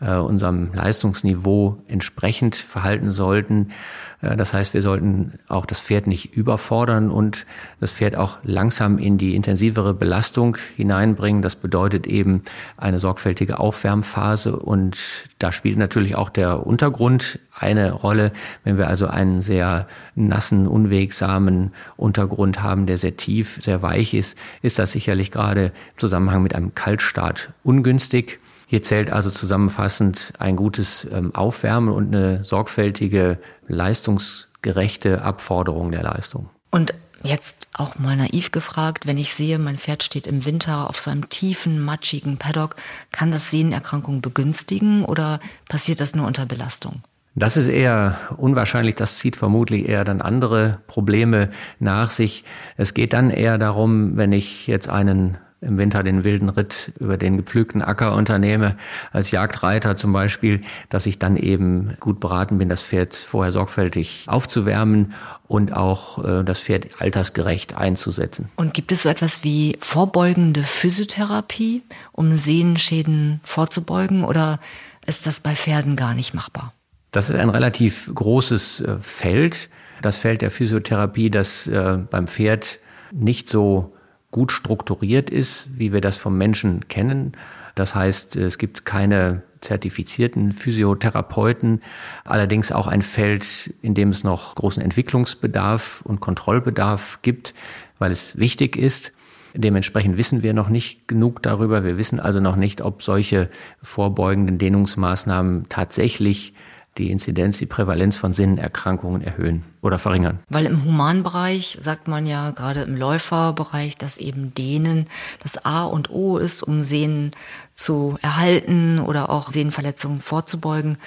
äh, 0.00 0.16
unserem 0.16 0.72
Leistungsniveau 0.72 1.78
entsprechend 1.88 2.54
verhalten 2.54 3.12
sollten. 3.12 3.72
Äh, 4.20 4.36
das 4.36 4.52
heißt, 4.52 4.74
wir 4.74 4.82
sollten 4.82 5.38
auch 5.48 5.66
das 5.66 5.80
Pferd 5.80 6.06
nicht 6.06 6.34
überfordern 6.36 7.10
und 7.10 7.46
das 7.80 7.90
Pferd 7.90 8.16
auch 8.16 8.38
langsam 8.42 8.98
in 8.98 9.18
die 9.18 9.34
intensivere 9.34 9.94
Belastung 9.94 10.58
hineinbringen. 10.76 11.42
Das 11.42 11.56
bedeutet 11.56 12.06
eben 12.06 12.42
eine 12.76 12.98
sorgfältige 12.98 13.58
Aufwärmphase 13.58 14.56
und 14.56 14.98
da 15.38 15.50
spielt 15.52 15.78
natürlich 15.78 16.16
auch 16.16 16.19
der 16.28 16.66
Untergrund 16.66 17.38
eine 17.58 17.92
Rolle. 17.92 18.32
Wenn 18.64 18.76
wir 18.76 18.88
also 18.88 19.06
einen 19.06 19.40
sehr 19.40 19.86
nassen, 20.14 20.66
unwegsamen 20.66 21.72
Untergrund 21.96 22.62
haben, 22.62 22.86
der 22.86 22.98
sehr 22.98 23.16
tief, 23.16 23.58
sehr 23.62 23.80
weich 23.80 24.12
ist, 24.12 24.36
ist 24.60 24.78
das 24.78 24.92
sicherlich 24.92 25.30
gerade 25.30 25.66
im 25.66 25.98
Zusammenhang 25.98 26.42
mit 26.42 26.54
einem 26.54 26.74
Kaltstart 26.74 27.52
ungünstig. 27.62 28.38
Hier 28.66 28.82
zählt 28.82 29.10
also 29.10 29.30
zusammenfassend 29.30 30.34
ein 30.38 30.54
gutes 30.54 31.08
ähm, 31.12 31.34
Aufwärmen 31.34 31.92
und 31.92 32.14
eine 32.14 32.44
sorgfältige, 32.44 33.38
leistungsgerechte 33.66 35.22
Abforderung 35.22 35.90
der 35.90 36.04
Leistung. 36.04 36.50
Und 36.70 36.94
jetzt 37.22 37.68
auch 37.72 37.98
mal 37.98 38.16
naiv 38.16 38.50
gefragt, 38.50 39.06
wenn 39.06 39.18
ich 39.18 39.34
sehe, 39.34 39.58
mein 39.58 39.78
Pferd 39.78 40.02
steht 40.02 40.26
im 40.26 40.44
Winter 40.44 40.88
auf 40.88 41.00
so 41.00 41.10
einem 41.10 41.28
tiefen, 41.28 41.80
matschigen 41.80 42.38
Paddock, 42.38 42.76
kann 43.12 43.32
das 43.32 43.50
Sehnenerkrankung 43.50 44.20
begünstigen 44.20 45.04
oder 45.04 45.40
passiert 45.68 46.00
das 46.00 46.14
nur 46.14 46.26
unter 46.26 46.46
Belastung? 46.46 47.02
Das 47.34 47.56
ist 47.56 47.68
eher 47.68 48.18
unwahrscheinlich. 48.36 48.96
Das 48.96 49.18
zieht 49.18 49.36
vermutlich 49.36 49.88
eher 49.88 50.04
dann 50.04 50.20
andere 50.20 50.80
Probleme 50.88 51.50
nach 51.78 52.10
sich. 52.10 52.44
Es 52.76 52.92
geht 52.92 53.12
dann 53.12 53.30
eher 53.30 53.56
darum, 53.56 54.16
wenn 54.16 54.32
ich 54.32 54.66
jetzt 54.66 54.88
einen 54.88 55.38
im 55.60 55.76
Winter 55.76 56.02
den 56.02 56.24
wilden 56.24 56.48
Ritt 56.48 56.92
über 56.98 57.16
den 57.16 57.36
gepflügten 57.36 57.82
Acker 57.82 58.14
unternehme, 58.14 58.76
als 59.12 59.30
Jagdreiter 59.30 59.96
zum 59.96 60.12
Beispiel, 60.12 60.62
dass 60.88 61.06
ich 61.06 61.18
dann 61.18 61.36
eben 61.36 61.96
gut 62.00 62.18
beraten 62.20 62.58
bin, 62.58 62.68
das 62.68 62.80
Pferd 62.80 63.14
vorher 63.14 63.52
sorgfältig 63.52 64.24
aufzuwärmen 64.26 65.12
und 65.48 65.72
auch 65.72 66.24
äh, 66.24 66.44
das 66.44 66.60
Pferd 66.60 67.00
altersgerecht 67.00 67.76
einzusetzen. 67.76 68.48
Und 68.56 68.72
gibt 68.72 68.90
es 68.92 69.02
so 69.02 69.08
etwas 69.08 69.44
wie 69.44 69.76
vorbeugende 69.80 70.62
Physiotherapie, 70.62 71.82
um 72.12 72.32
Sehenschäden 72.32 73.40
vorzubeugen 73.44 74.24
oder 74.24 74.60
ist 75.06 75.26
das 75.26 75.40
bei 75.40 75.54
Pferden 75.54 75.96
gar 75.96 76.14
nicht 76.14 76.34
machbar? 76.34 76.72
Das 77.12 77.28
ist 77.28 77.36
ein 77.36 77.50
relativ 77.50 78.10
großes 78.14 78.80
äh, 78.80 78.96
Feld, 79.00 79.68
das 80.00 80.16
Feld 80.16 80.40
der 80.40 80.50
Physiotherapie, 80.50 81.30
das 81.30 81.66
äh, 81.66 81.98
beim 82.10 82.28
Pferd 82.28 82.78
nicht 83.12 83.48
so 83.48 83.92
gut 84.30 84.52
strukturiert 84.52 85.30
ist, 85.30 85.68
wie 85.76 85.92
wir 85.92 86.00
das 86.00 86.16
vom 86.16 86.38
Menschen 86.38 86.88
kennen. 86.88 87.32
Das 87.74 87.94
heißt, 87.94 88.36
es 88.36 88.58
gibt 88.58 88.84
keine 88.84 89.42
zertifizierten 89.60 90.52
Physiotherapeuten, 90.52 91.82
allerdings 92.24 92.72
auch 92.72 92.86
ein 92.86 93.02
Feld, 93.02 93.74
in 93.82 93.94
dem 93.94 94.10
es 94.10 94.24
noch 94.24 94.54
großen 94.54 94.82
Entwicklungsbedarf 94.82 96.02
und 96.02 96.20
Kontrollbedarf 96.20 97.20
gibt, 97.22 97.54
weil 97.98 98.10
es 98.10 98.38
wichtig 98.38 98.76
ist. 98.76 99.12
Dementsprechend 99.54 100.16
wissen 100.16 100.42
wir 100.42 100.54
noch 100.54 100.68
nicht 100.68 101.08
genug 101.08 101.42
darüber. 101.42 101.84
Wir 101.84 101.98
wissen 101.98 102.20
also 102.20 102.40
noch 102.40 102.56
nicht, 102.56 102.80
ob 102.80 103.02
solche 103.02 103.50
vorbeugenden 103.82 104.58
Dehnungsmaßnahmen 104.58 105.68
tatsächlich 105.68 106.54
die 106.98 107.10
Inzidenz, 107.10 107.58
die 107.58 107.66
Prävalenz 107.66 108.16
von 108.16 108.32
Sinnenerkrankungen 108.32 109.22
erhöhen 109.22 109.64
oder 109.80 109.98
verringern. 109.98 110.40
Weil 110.48 110.66
im 110.66 110.84
Humanbereich 110.84 111.78
sagt 111.80 112.08
man 112.08 112.26
ja 112.26 112.50
gerade 112.50 112.82
im 112.82 112.96
Läuferbereich, 112.96 113.94
dass 113.94 114.18
eben 114.18 114.54
Dehnen 114.54 115.06
das 115.42 115.64
A 115.64 115.84
und 115.84 116.10
O 116.10 116.36
ist, 116.36 116.62
um 116.62 116.82
Sehnen 116.82 117.32
zu 117.74 118.18
erhalten 118.20 118.98
oder 118.98 119.30
auch 119.30 119.50
Sehnenverletzungen 119.50 120.20
vorzubeugen. 120.20 120.98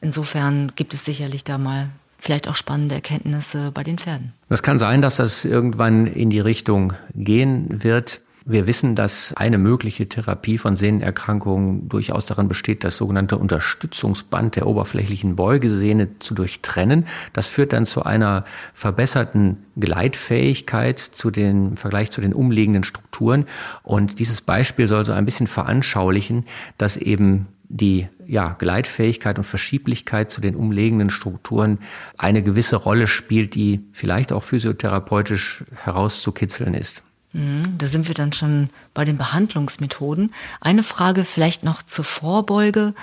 Insofern 0.00 0.72
gibt 0.74 0.94
es 0.94 1.04
sicherlich 1.04 1.44
da 1.44 1.58
mal 1.58 1.90
vielleicht 2.18 2.48
auch 2.48 2.56
spannende 2.56 2.94
Erkenntnisse 2.94 3.70
bei 3.72 3.84
den 3.84 3.98
Pferden. 3.98 4.32
Es 4.48 4.62
kann 4.62 4.78
sein, 4.78 5.02
dass 5.02 5.16
das 5.16 5.44
irgendwann 5.44 6.06
in 6.06 6.30
die 6.30 6.40
Richtung 6.40 6.94
gehen 7.14 7.82
wird. 7.84 8.20
Wir 8.48 8.68
wissen, 8.68 8.94
dass 8.94 9.32
eine 9.34 9.58
mögliche 9.58 10.08
Therapie 10.08 10.56
von 10.56 10.76
Sehnenerkrankungen 10.76 11.88
durchaus 11.88 12.26
darin 12.26 12.46
besteht, 12.46 12.84
das 12.84 12.96
sogenannte 12.96 13.38
Unterstützungsband 13.38 14.54
der 14.54 14.68
oberflächlichen 14.68 15.34
Beugesehne 15.34 16.20
zu 16.20 16.32
durchtrennen. 16.32 17.06
Das 17.32 17.48
führt 17.48 17.72
dann 17.72 17.86
zu 17.86 18.04
einer 18.04 18.44
verbesserten 18.72 19.64
Gleitfähigkeit 19.76 21.00
zu 21.00 21.32
den, 21.32 21.70
im 21.70 21.76
Vergleich 21.76 22.12
zu 22.12 22.20
den 22.20 22.32
umliegenden 22.32 22.84
Strukturen. 22.84 23.46
Und 23.82 24.20
dieses 24.20 24.42
Beispiel 24.42 24.86
soll 24.86 25.04
so 25.04 25.12
ein 25.12 25.24
bisschen 25.24 25.48
veranschaulichen, 25.48 26.44
dass 26.78 26.96
eben 26.96 27.48
die 27.68 28.06
ja, 28.28 28.54
Gleitfähigkeit 28.56 29.38
und 29.38 29.44
Verschieblichkeit 29.44 30.30
zu 30.30 30.40
den 30.40 30.54
umliegenden 30.54 31.10
Strukturen 31.10 31.78
eine 32.16 32.44
gewisse 32.44 32.76
Rolle 32.76 33.08
spielt, 33.08 33.56
die 33.56 33.80
vielleicht 33.90 34.32
auch 34.32 34.44
physiotherapeutisch 34.44 35.64
herauszukitzeln 35.82 36.74
ist. 36.74 37.02
Mhm, 37.36 37.76
da 37.76 37.86
sind 37.86 38.08
wir 38.08 38.14
dann 38.14 38.32
schon 38.32 38.70
bei 38.94 39.04
den 39.04 39.18
Behandlungsmethoden. 39.18 40.32
Eine 40.60 40.82
Frage 40.82 41.24
vielleicht 41.26 41.64
noch 41.64 41.82
zur 41.82 42.06
Vorbeuge. 42.06 42.94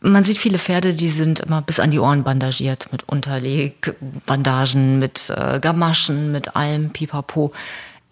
Man 0.00 0.22
sieht 0.22 0.36
viele 0.36 0.58
Pferde, 0.58 0.92
die 0.92 1.08
sind 1.08 1.40
immer 1.40 1.62
bis 1.62 1.80
an 1.80 1.90
die 1.90 1.98
Ohren 1.98 2.24
bandagiert 2.24 2.92
mit 2.92 3.08
Unterlegbandagen, 3.08 4.98
mit 4.98 5.32
äh, 5.34 5.60
Gamaschen, 5.60 6.30
mit 6.30 6.56
allem 6.56 6.90
Pipapo. 6.90 7.54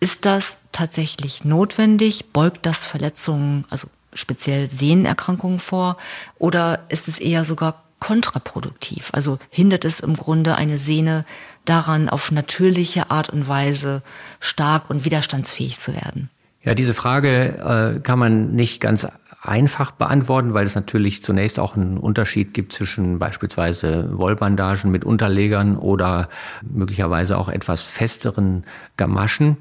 Ist 0.01 0.25
das 0.25 0.59
tatsächlich 0.73 1.45
notwendig? 1.45 2.33
Beugt 2.33 2.65
das 2.65 2.87
Verletzungen, 2.87 3.67
also 3.69 3.89
speziell 4.15 4.71
Sehnenerkrankungen 4.71 5.59
vor? 5.59 5.99
Oder 6.39 6.87
ist 6.89 7.09
es 7.09 7.19
eher 7.19 7.45
sogar 7.45 7.83
kontraproduktiv? 8.01 9.11
Also 9.13 9.39
hindert 9.51 9.85
es 9.85 10.01
im 10.01 10.17
Grunde 10.17 10.55
eine 10.55 10.79
Sehne 10.79 11.27
daran, 11.65 12.09
auf 12.09 12.31
natürliche 12.31 13.11
Art 13.11 13.31
und 13.31 13.49
Weise 13.49 14.03
stark 14.41 14.91
und 14.91 15.05
widerstandsfähig 15.05 15.79
zu 15.79 15.95
werden? 15.95 16.31
Ja, 16.63 16.75
diese 16.75 16.95
Frage 16.95 17.97
äh, 17.97 18.01
kann 18.01 18.19
man 18.19 18.53
nicht 18.53 18.81
ganz 18.81 19.07
einfach 19.43 19.91
beantworten, 19.91 20.55
weil 20.55 20.67
es 20.67 20.77
natürlich 20.77 21.25
zunächst 21.25 21.59
auch 21.59 21.77
einen 21.77 21.99
Unterschied 21.99 22.55
gibt 22.55 22.73
zwischen 22.73 23.19
beispielsweise 23.19 24.17
Wollbandagen 24.17 24.89
mit 24.93 25.05
Unterlegern 25.05 25.77
oder 25.77 26.29
möglicherweise 26.63 27.37
auch 27.37 27.49
etwas 27.49 27.83
festeren 27.83 28.63
Gamaschen. 28.97 29.57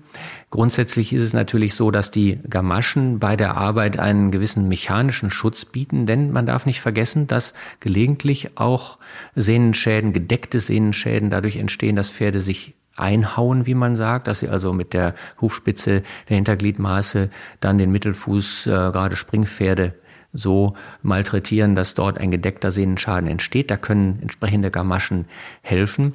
Grundsätzlich 0.51 1.13
ist 1.13 1.23
es 1.23 1.33
natürlich 1.33 1.73
so, 1.73 1.89
dass 1.89 2.11
die 2.11 2.39
Gamaschen 2.47 3.17
bei 3.17 3.35
der 3.35 3.57
Arbeit 3.57 3.97
einen 3.97 4.29
gewissen 4.29 4.67
mechanischen 4.67 5.31
Schutz 5.31 5.65
bieten, 5.65 6.05
denn 6.05 6.31
man 6.31 6.45
darf 6.45 6.67
nicht 6.67 6.79
vergessen, 6.81 7.25
dass 7.25 7.55
gelegentlich 7.79 8.59
auch 8.59 8.99
Sehnenschäden, 9.35 10.13
gedeckte 10.13 10.59
Sehnenschäden 10.59 11.31
dadurch 11.31 11.55
entstehen, 11.55 11.95
dass 11.95 12.09
Pferde 12.09 12.41
sich 12.41 12.75
einhauen, 13.01 13.65
wie 13.65 13.75
man 13.75 13.95
sagt, 13.95 14.27
dass 14.27 14.39
sie 14.39 14.49
also 14.49 14.73
mit 14.73 14.93
der 14.93 15.15
Hufspitze 15.41 16.03
der 16.29 16.35
Hintergliedmaße 16.35 17.29
dann 17.59 17.77
den 17.77 17.91
Mittelfuß, 17.91 18.67
äh, 18.67 18.69
gerade 18.69 19.15
Springpferde, 19.15 19.93
so 20.33 20.75
malträtieren, 21.01 21.75
dass 21.75 21.93
dort 21.93 22.17
ein 22.17 22.31
gedeckter 22.31 22.71
Sehnenschaden 22.71 23.29
entsteht. 23.29 23.69
Da 23.69 23.77
können 23.77 24.19
entsprechende 24.21 24.71
Gamaschen 24.71 25.25
helfen. 25.61 26.13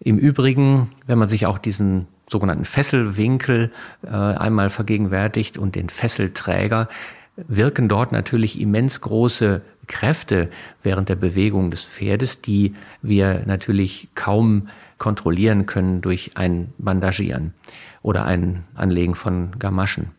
Im 0.00 0.18
Übrigen, 0.18 0.90
wenn 1.06 1.18
man 1.18 1.28
sich 1.28 1.46
auch 1.46 1.58
diesen 1.58 2.06
sogenannten 2.28 2.64
Fesselwinkel 2.64 3.70
äh, 4.02 4.08
einmal 4.08 4.70
vergegenwärtigt 4.70 5.58
und 5.58 5.76
den 5.76 5.88
Fesselträger, 5.88 6.88
wirken 7.36 7.88
dort 7.88 8.12
natürlich 8.12 8.60
immens 8.60 9.00
große 9.00 9.62
Kräfte 9.86 10.48
während 10.82 11.08
der 11.08 11.16
Bewegung 11.16 11.70
des 11.70 11.82
Pferdes, 11.82 12.40
die 12.40 12.74
wir 13.02 13.42
natürlich 13.46 14.08
kaum 14.14 14.68
kontrollieren 15.04 15.66
können 15.66 16.00
durch 16.00 16.30
ein 16.34 16.72
Bandagieren 16.78 17.52
oder 18.00 18.24
ein 18.24 18.64
Anlegen 18.74 19.14
von 19.14 19.50
Gamaschen. 19.58 20.12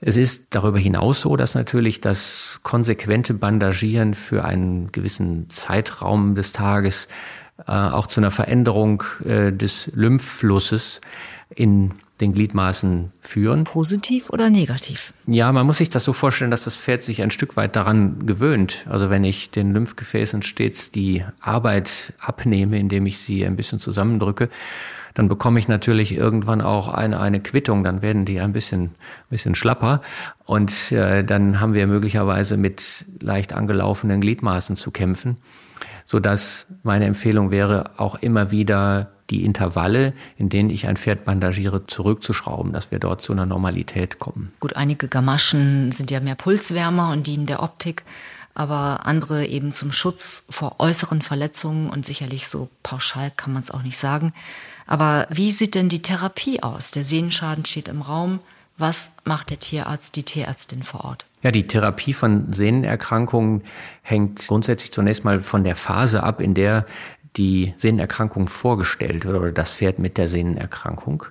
Es 0.00 0.16
ist 0.16 0.46
darüber 0.48 0.78
hinaus 0.78 1.20
so, 1.20 1.36
dass 1.36 1.54
natürlich 1.54 2.00
das 2.00 2.60
konsequente 2.62 3.34
Bandagieren 3.34 4.14
für 4.14 4.46
einen 4.46 4.90
gewissen 4.92 5.50
Zeitraum 5.50 6.34
des 6.34 6.54
Tages 6.54 7.08
äh, 7.66 7.70
auch 7.70 8.06
zu 8.06 8.20
einer 8.20 8.30
Veränderung 8.30 9.04
äh, 9.26 9.52
des 9.52 9.92
Lymphflusses 9.94 11.02
in 11.54 11.92
den 12.20 12.32
Gliedmaßen 12.32 13.12
führen. 13.20 13.64
Positiv 13.64 14.30
oder 14.30 14.50
negativ? 14.50 15.12
Ja, 15.26 15.52
man 15.52 15.66
muss 15.66 15.78
sich 15.78 15.90
das 15.90 16.04
so 16.04 16.12
vorstellen, 16.12 16.50
dass 16.50 16.64
das 16.64 16.76
Pferd 16.76 17.02
sich 17.02 17.22
ein 17.22 17.30
Stück 17.30 17.56
weit 17.56 17.76
daran 17.76 18.26
gewöhnt. 18.26 18.86
Also 18.88 19.10
wenn 19.10 19.24
ich 19.24 19.50
den 19.50 19.72
Lymphgefäßen 19.72 20.42
stets 20.42 20.90
die 20.90 21.24
Arbeit 21.40 22.12
abnehme, 22.18 22.78
indem 22.78 23.06
ich 23.06 23.18
sie 23.18 23.44
ein 23.44 23.56
bisschen 23.56 23.78
zusammendrücke, 23.78 24.48
dann 25.14 25.28
bekomme 25.28 25.58
ich 25.58 25.66
natürlich 25.66 26.14
irgendwann 26.14 26.60
auch 26.60 26.86
eine, 26.86 27.18
eine 27.18 27.40
Quittung, 27.40 27.82
dann 27.82 28.02
werden 28.02 28.24
die 28.24 28.38
ein 28.38 28.52
bisschen, 28.52 28.82
ein 28.82 29.30
bisschen 29.30 29.56
schlapper 29.56 30.00
und 30.44 30.92
äh, 30.92 31.24
dann 31.24 31.60
haben 31.60 31.74
wir 31.74 31.88
möglicherweise 31.88 32.56
mit 32.56 33.04
leicht 33.18 33.52
angelaufenen 33.52 34.20
Gliedmaßen 34.20 34.76
zu 34.76 34.92
kämpfen, 34.92 35.36
sodass 36.04 36.68
meine 36.84 37.06
Empfehlung 37.06 37.50
wäre, 37.50 37.90
auch 37.96 38.14
immer 38.20 38.52
wieder 38.52 39.10
die 39.30 39.44
Intervalle, 39.44 40.14
in 40.36 40.48
denen 40.48 40.70
ich 40.70 40.86
ein 40.86 40.96
Pferd 40.96 41.24
bandagiere, 41.24 41.86
zurückzuschrauben, 41.86 42.72
dass 42.72 42.90
wir 42.90 42.98
dort 42.98 43.22
zu 43.22 43.32
einer 43.32 43.46
Normalität 43.46 44.18
kommen. 44.18 44.52
Gut, 44.60 44.76
einige 44.76 45.08
Gamaschen 45.08 45.92
sind 45.92 46.10
ja 46.10 46.20
mehr 46.20 46.34
Pulswärmer 46.34 47.12
und 47.12 47.26
dienen 47.26 47.46
der 47.46 47.62
Optik, 47.62 48.04
aber 48.54 49.06
andere 49.06 49.46
eben 49.46 49.72
zum 49.72 49.92
Schutz 49.92 50.44
vor 50.50 50.80
äußeren 50.80 51.22
Verletzungen 51.22 51.90
und 51.90 52.06
sicherlich 52.06 52.48
so 52.48 52.68
pauschal 52.82 53.30
kann 53.36 53.52
man 53.52 53.62
es 53.62 53.70
auch 53.70 53.82
nicht 53.82 53.98
sagen. 53.98 54.32
Aber 54.86 55.26
wie 55.30 55.52
sieht 55.52 55.74
denn 55.74 55.88
die 55.88 56.02
Therapie 56.02 56.62
aus? 56.62 56.90
Der 56.90 57.04
Sehenschaden 57.04 57.64
steht 57.66 57.88
im 57.88 58.02
Raum. 58.02 58.38
Was 58.78 59.12
macht 59.24 59.50
der 59.50 59.58
Tierarzt, 59.58 60.14
die 60.14 60.22
Tierärztin 60.22 60.84
vor 60.84 61.04
Ort? 61.04 61.26
Ja, 61.42 61.50
die 61.50 61.66
Therapie 61.66 62.12
von 62.12 62.52
Sehnenerkrankungen 62.52 63.62
hängt 64.02 64.46
grundsätzlich 64.46 64.92
zunächst 64.92 65.24
mal 65.24 65.40
von 65.40 65.64
der 65.64 65.76
Phase 65.76 66.22
ab, 66.22 66.40
in 66.40 66.54
der 66.54 66.86
die 67.36 67.74
Sehnenerkrankung 67.76 68.48
vorgestellt 68.48 69.24
wird 69.24 69.36
oder 69.36 69.52
das 69.52 69.72
Pferd 69.72 69.98
mit 69.98 70.18
der 70.18 70.28
Sehnenerkrankung. 70.28 71.24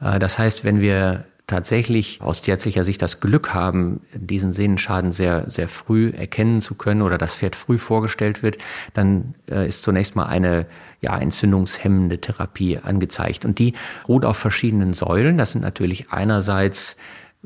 Äh, 0.00 0.18
das 0.18 0.38
heißt, 0.38 0.64
wenn 0.64 0.80
wir 0.80 1.24
tatsächlich 1.46 2.20
aus 2.22 2.42
tierärztlicher 2.42 2.82
Sicht 2.82 3.00
das 3.02 3.20
Glück 3.20 3.54
haben, 3.54 4.00
diesen 4.12 4.52
Sehnenschaden 4.52 5.12
sehr, 5.12 5.48
sehr 5.48 5.68
früh 5.68 6.10
erkennen 6.10 6.60
zu 6.60 6.74
können 6.74 7.02
oder 7.02 7.18
das 7.18 7.36
Pferd 7.36 7.54
früh 7.54 7.78
vorgestellt 7.78 8.42
wird, 8.42 8.58
dann 8.94 9.34
äh, 9.48 9.68
ist 9.68 9.84
zunächst 9.84 10.16
mal 10.16 10.26
eine 10.26 10.66
ja, 11.00 11.16
entzündungshemmende 11.16 12.20
Therapie 12.20 12.78
angezeigt. 12.78 13.44
Und 13.44 13.60
die 13.60 13.74
ruht 14.08 14.24
auf 14.24 14.36
verschiedenen 14.36 14.92
Säulen. 14.92 15.38
Das 15.38 15.52
sind 15.52 15.60
natürlich 15.62 16.10
einerseits 16.10 16.96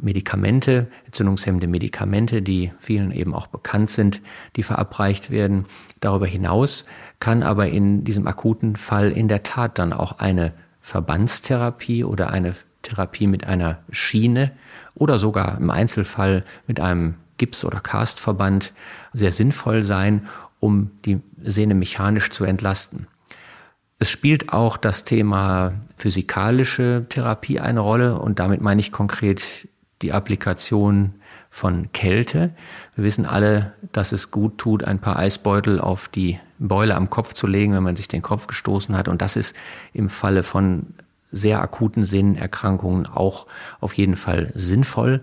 Medikamente, 0.03 0.89
entzündungshemmende 1.07 1.67
Medikamente, 1.67 2.43
die 2.43 2.73
vielen 2.79 3.13
eben 3.13 3.35
auch 3.35 3.47
bekannt 3.47 3.91
sind, 3.91 4.21
die 4.57 4.63
verabreicht 4.63 5.31
werden. 5.31 5.67
Darüber 6.01 6.27
hinaus 6.27 6.87
kann 7.19 7.43
aber 7.43 7.69
in 7.69 8.05
diesem 8.05 8.27
akuten 8.27 8.77
Fall 8.77 9.11
in 9.11 9.29
der 9.29 9.43
Tat 9.43 9.79
dann 9.79 9.93
auch 9.93 10.19
eine 10.19 10.53
Verbandstherapie 10.81 12.05
oder 12.05 12.31
eine 12.31 12.55
Therapie 12.83 13.27
mit 13.27 13.47
einer 13.47 13.79
Schiene 13.91 14.53
oder 14.95 15.19
sogar 15.19 15.59
im 15.59 15.71
Einzelfall 15.71 16.45
mit 16.67 16.81
einem 16.81 17.17
Gips- 17.39 17.65
oder 17.65 17.81
Castverband 17.81 18.73
sehr 19.13 19.33
sinnvoll 19.33 19.83
sein, 19.83 20.29
um 20.61 20.91
die 21.05 21.21
Sehne 21.43 21.75
mechanisch 21.75 22.31
zu 22.31 22.45
entlasten. 22.45 23.07
Es 23.99 24.11
spielt 24.11 24.53
auch 24.53 24.77
das 24.79 25.05
Thema 25.05 25.75
physikalische 25.97 27.05
Therapie 27.09 27.61
eine 27.61 27.81
Rolle 27.81 28.19
und 28.19 28.39
damit 28.39 28.63
meine 28.63 28.81
ich 28.81 28.93
konkret 28.93 29.69
die 30.03 30.13
Applikation 30.13 31.15
von 31.51 31.93
Kälte. 31.93 32.51
Wir 32.95 33.05
wissen 33.05 33.27
alle, 33.27 33.73
dass 33.93 34.13
es 34.13 34.31
gut 34.31 34.59
tut, 34.59 34.85
ein 34.85 35.01
paar 35.01 35.19
Eisbeutel 35.19 35.81
auf 35.81 36.09
die 36.09 36.39
Beule 36.59 36.95
am 36.95 37.11
Kopf 37.11 37.35
zu 37.35 37.47
legen, 37.47 37.75
wenn 37.75 37.83
man 37.83 37.97
sich 37.97 38.09
den 38.09 38.23
Kopf 38.23 38.47
gestoßen 38.47 38.97
hat. 38.97 39.09
Und 39.09 39.21
das 39.21 39.37
ist 39.37 39.55
im 39.93 40.09
Falle 40.09 40.43
von 40.43 40.95
sehr 41.33 41.61
akuten 41.61 42.05
Sehnenerkrankungen 42.05 43.07
auch 43.07 43.47
auf 43.81 43.95
jeden 43.95 44.17
Fall 44.17 44.53
sinnvoll. 44.55 45.23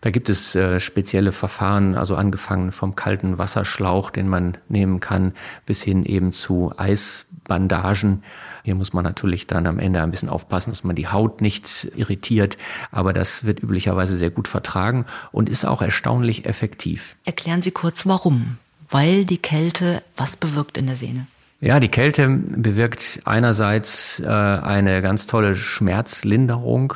Da 0.00 0.10
gibt 0.10 0.30
es 0.30 0.54
äh, 0.54 0.80
spezielle 0.80 1.32
Verfahren, 1.32 1.94
also 1.94 2.16
angefangen 2.16 2.72
vom 2.72 2.96
kalten 2.96 3.36
Wasserschlauch, 3.36 4.10
den 4.10 4.28
man 4.28 4.56
nehmen 4.68 5.00
kann, 5.00 5.32
bis 5.66 5.82
hin 5.82 6.04
eben 6.04 6.32
zu 6.32 6.72
Eisbandagen. 6.76 8.22
Hier 8.62 8.74
muss 8.74 8.92
man 8.92 9.04
natürlich 9.04 9.46
dann 9.46 9.66
am 9.66 9.78
Ende 9.78 10.02
ein 10.02 10.10
bisschen 10.10 10.28
aufpassen, 10.28 10.70
dass 10.70 10.84
man 10.84 10.96
die 10.96 11.08
Haut 11.08 11.40
nicht 11.40 11.90
irritiert, 11.96 12.58
aber 12.90 13.12
das 13.12 13.44
wird 13.44 13.62
üblicherweise 13.62 14.16
sehr 14.16 14.30
gut 14.30 14.48
vertragen 14.48 15.06
und 15.32 15.48
ist 15.48 15.64
auch 15.64 15.82
erstaunlich 15.82 16.46
effektiv. 16.46 17.16
Erklären 17.24 17.62
Sie 17.62 17.70
kurz 17.70 18.06
warum. 18.06 18.58
Weil 18.90 19.24
die 19.24 19.38
Kälte 19.38 20.02
was 20.16 20.36
bewirkt 20.36 20.76
in 20.76 20.86
der 20.86 20.96
Sehne? 20.96 21.26
Ja, 21.60 21.78
die 21.78 21.88
Kälte 21.88 22.26
bewirkt 22.28 23.20
einerseits 23.24 24.18
äh, 24.20 24.26
eine 24.26 25.02
ganz 25.02 25.26
tolle 25.26 25.54
Schmerzlinderung. 25.54 26.94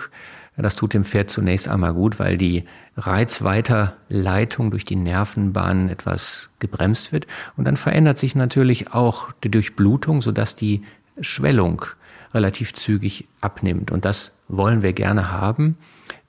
Das 0.56 0.76
tut 0.76 0.94
dem 0.94 1.04
Pferd 1.04 1.30
zunächst 1.30 1.68
einmal 1.68 1.92
gut, 1.92 2.18
weil 2.18 2.36
die 2.36 2.64
Reizweiterleitung 2.96 4.70
durch 4.70 4.84
die 4.84 4.96
Nervenbahnen 4.96 5.88
etwas 5.88 6.50
gebremst 6.60 7.12
wird. 7.12 7.26
Und 7.56 7.64
dann 7.64 7.76
verändert 7.76 8.18
sich 8.18 8.34
natürlich 8.34 8.92
auch 8.94 9.32
die 9.42 9.50
Durchblutung, 9.50 10.22
sodass 10.22 10.56
die 10.56 10.82
Schwellung 11.20 11.84
relativ 12.32 12.74
zügig 12.74 13.28
abnimmt. 13.40 13.90
Und 13.90 14.04
das 14.04 14.32
wollen 14.48 14.82
wir 14.82 14.92
gerne 14.92 15.30
haben, 15.30 15.76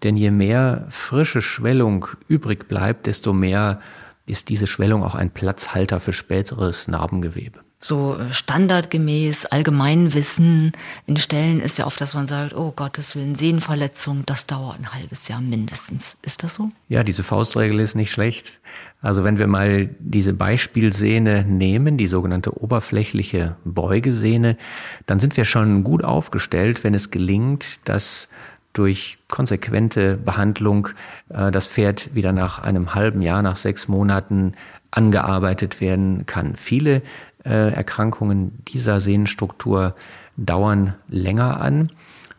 denn 0.04 0.16
je 0.16 0.32
mehr 0.32 0.88
frische 0.90 1.42
Schwellung 1.42 2.08
übrig 2.28 2.68
bleibt, 2.68 3.08
desto 3.08 3.34
mehr 3.34 3.82
ist 4.26 4.50
diese 4.50 4.68
Schwellung 4.68 5.04
auch 5.04 5.16
ein 5.16 5.32
Platzhalter 5.32 6.00
für 6.00 6.14
späteres 6.14 6.88
Narbengewebe 6.88 7.66
so 7.86 8.18
standardgemäß 8.32 9.46
Allgemeinwissen 9.46 10.74
in 11.06 11.18
Stellen 11.18 11.60
ist 11.60 11.78
ja 11.78 11.86
oft, 11.86 12.02
dass 12.02 12.14
man 12.14 12.28
sagt, 12.28 12.56
oh 12.56 12.72
Gottes 12.72 13.16
Willen, 13.16 13.36
Sehnenverletzung, 13.36 14.26
das 14.26 14.48
dauert 14.48 14.80
ein 14.80 14.94
halbes 14.94 15.28
Jahr 15.28 15.42
mindestens. 15.42 16.18
Ist 16.24 16.44
das 16.44 16.56
so? 16.56 16.72
Ja, 16.90 17.04
diese 17.04 17.24
Faustregel 17.24 17.80
ist 17.80 17.96
nicht 17.96 18.12
schlecht. 18.12 18.60
Also 19.02 19.24
wenn 19.24 19.38
wir 19.38 19.48
mal 19.48 19.90
diese 20.00 20.34
Beispielsehne 20.34 21.46
nehmen, 21.46 21.98
die 21.98 22.08
sogenannte 22.08 22.60
oberflächliche 22.60 23.56
Beugesehne, 23.64 24.58
dann 25.06 25.20
sind 25.20 25.38
wir 25.38 25.46
schon 25.46 25.84
gut 25.84 26.04
aufgestellt, 26.04 26.84
wenn 26.84 26.94
es 26.94 27.12
gelingt, 27.12 27.88
dass 27.88 28.30
durch 28.74 29.18
konsequente 29.30 30.18
Behandlung 30.18 30.90
äh, 31.30 31.52
das 31.52 31.68
Pferd 31.68 32.14
wieder 32.14 32.32
nach 32.32 32.60
einem 32.60 32.94
halben 32.94 33.22
Jahr, 33.22 33.42
nach 33.42 33.56
sechs 33.56 33.88
Monaten 33.88 34.54
angearbeitet 34.92 35.82
werden 35.82 36.26
kann. 36.26 36.56
Viele 36.56 37.02
äh, 37.46 37.74
Erkrankungen 37.74 38.60
dieser 38.68 39.00
Sehnenstruktur 39.00 39.96
dauern 40.38 40.96
länger 41.08 41.62
an. 41.62 41.92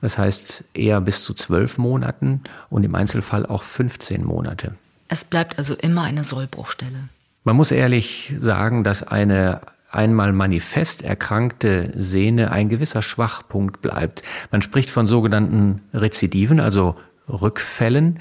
Das 0.03 0.19
heißt 0.19 0.65
eher 0.75 1.01
bis 1.01 1.25
zu 1.25 1.33
zwölf 1.33 1.79
Monaten 1.79 2.43
und 2.71 2.85
im 2.85 2.95
Einzelfall 2.95 3.47
auch 3.47 3.63
15 3.63 4.25
Monate. 4.25 4.75
Es 5.09 5.25
bleibt 5.25 5.59
also 5.59 5.75
immer 5.75 6.03
eine 6.03 6.25
Sollbruchstelle. 6.25 7.09
Man 7.45 7.57
muss 7.57 7.71
ehrlich 7.71 8.35
sagen, 8.41 8.83
dass 8.85 9.03
eine 9.03 9.61
einmal 9.91 10.33
manifest 10.33 11.03
erkrankte 11.03 11.93
Sehne 11.97 12.51
ein 12.51 12.69
gewisser 12.69 13.03
Schwachpunkt 13.03 13.81
bleibt. 13.83 14.23
Man 14.51 14.63
spricht 14.63 14.91
von 14.91 15.07
sogenannten 15.07 15.81
Rezidiven, 15.95 16.61
also 16.61 16.97
Rückfällen. 17.29 18.21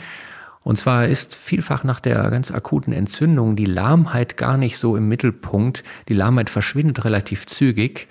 Und 0.64 0.78
zwar 0.78 1.08
ist 1.08 1.36
vielfach 1.36 1.84
nach 1.84 2.00
der 2.00 2.30
ganz 2.32 2.52
akuten 2.52 2.94
Entzündung 2.94 3.56
die 3.56 3.66
Lahmheit 3.66 4.38
gar 4.38 4.58
nicht 4.58 4.78
so 4.78 4.96
im 4.96 5.08
Mittelpunkt. 5.08 5.84
Die 6.08 6.14
Lahmheit 6.16 6.50
verschwindet 6.50 7.04
relativ 7.06 7.46
zügig 7.46 8.08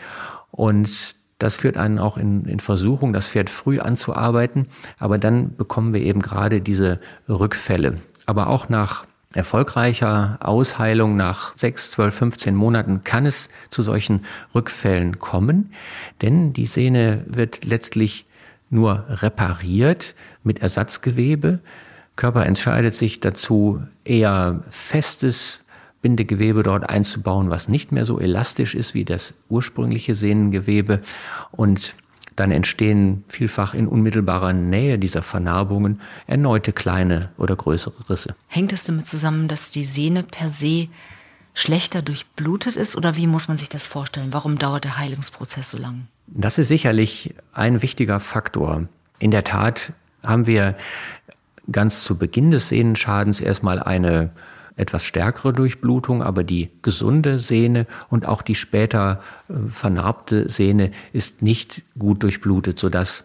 und 0.51 1.17
das 1.39 1.57
führt 1.59 1.77
einen 1.77 1.99
auch 1.99 2.17
in, 2.17 2.45
in 2.45 2.61
Versuchung, 2.61 3.13
das 3.13 3.29
Pferd 3.29 3.51
früh 3.51 3.81
anzuarbeiten. 3.81 4.69
Aber 4.99 5.19
dann 5.19 5.57
bekommen 5.57 5.93
wir 5.93 6.01
eben 6.01 6.23
gerade 6.23 6.61
diese 6.61 7.01
Rückfälle. 7.29 7.99
Aber 8.27 8.49
auch 8.49 8.69
nach 8.69 9.07
erfolgreicher 9.33 10.39
Ausheilung 10.41 11.17
nach 11.17 11.57
6, 11.59 11.91
12, 11.91 12.15
15 12.15 12.55
Monaten 12.55 13.05
kann 13.05 13.27
es 13.27 13.49
zu 13.69 13.83
solchen 13.83 14.25
Rückfällen 14.55 15.19
kommen, 15.19 15.73
denn 16.23 16.53
die 16.53 16.67
Sehne 16.67 17.25
wird 17.27 17.65
letztlich 17.65 18.27
nur 18.71 19.05
repariert 19.09 20.15
mit 20.43 20.61
Ersatzgewebe. 20.61 21.61
Körper 22.17 22.47
entscheidet 22.47 22.95
sich 22.95 23.21
dazu, 23.21 23.83
eher 24.05 24.63
festes 24.69 25.65
Bindegewebe 26.01 26.63
dort 26.63 26.89
einzubauen, 26.89 27.51
was 27.51 27.69
nicht 27.69 27.91
mehr 27.91 28.05
so 28.05 28.21
elastisch 28.21 28.75
ist 28.75 28.95
wie 28.95 29.05
das 29.05 29.35
ursprüngliche 29.49 30.15
Sehnengewebe. 30.15 31.01
Und 31.51 31.95
dann 32.37 32.51
entstehen 32.51 33.25
vielfach 33.29 33.75
in 33.75 33.87
unmittelbarer 33.87 34.53
Nähe 34.53 34.99
dieser 34.99 35.23
Vernarbungen 35.23 36.01
erneute 36.27 36.73
kleine 36.73 37.31
oder 37.37 37.57
größere 37.57 38.09
Risse. 38.11 38.35
Hängt 38.49 38.73
es 38.73 38.85
damit 38.85 39.07
zusammen, 39.07 39.49
dass 39.49 39.71
die 39.71 39.85
Sehne 39.85 40.23
per 40.23 40.51
se 40.51 40.89
schlechter 41.55 42.03
durchblutet 42.03 42.77
ist 42.77 42.97
oder 42.97 43.17
wie 43.17 43.29
muss 43.29 43.49
man 43.49 43.59
sich 43.59 43.69
das 43.69 43.87
vorstellen? 43.87 44.33
Warum 44.33 44.59
dauert 44.59 44.85
der 44.85 44.99
Heilungsprozess 44.99 45.71
so 45.71 45.79
lang? 45.79 46.09
Das 46.27 46.59
ist 46.59 46.69
sicherlich 46.69 47.35
ein 47.53 47.83
wichtiger 47.83 48.19
Faktor. 48.19 48.89
In 49.21 49.31
der 49.31 49.45
Tat 49.45 49.93
haben 50.27 50.47
wir 50.47 50.77
ganz 51.71 52.03
zu 52.03 52.19
Beginn 52.19 52.51
des 52.51 52.69
Sehnenschadens 52.69 53.41
erstmal 53.41 53.81
eine 53.81 54.31
etwas 54.77 55.05
stärkere 55.05 55.53
Durchblutung, 55.53 56.23
aber 56.23 56.45
die 56.45 56.71
gesunde 56.83 57.39
Sehne 57.39 57.87
und 58.11 58.27
auch 58.27 58.43
die 58.43 58.55
später 58.55 59.23
äh, 59.49 59.55
vernarbte 59.69 60.49
Sehne 60.49 60.91
ist 61.13 61.43
nicht 61.43 61.83
gut 61.99 62.23
durchblutet, 62.23 62.79
sodass 62.79 63.25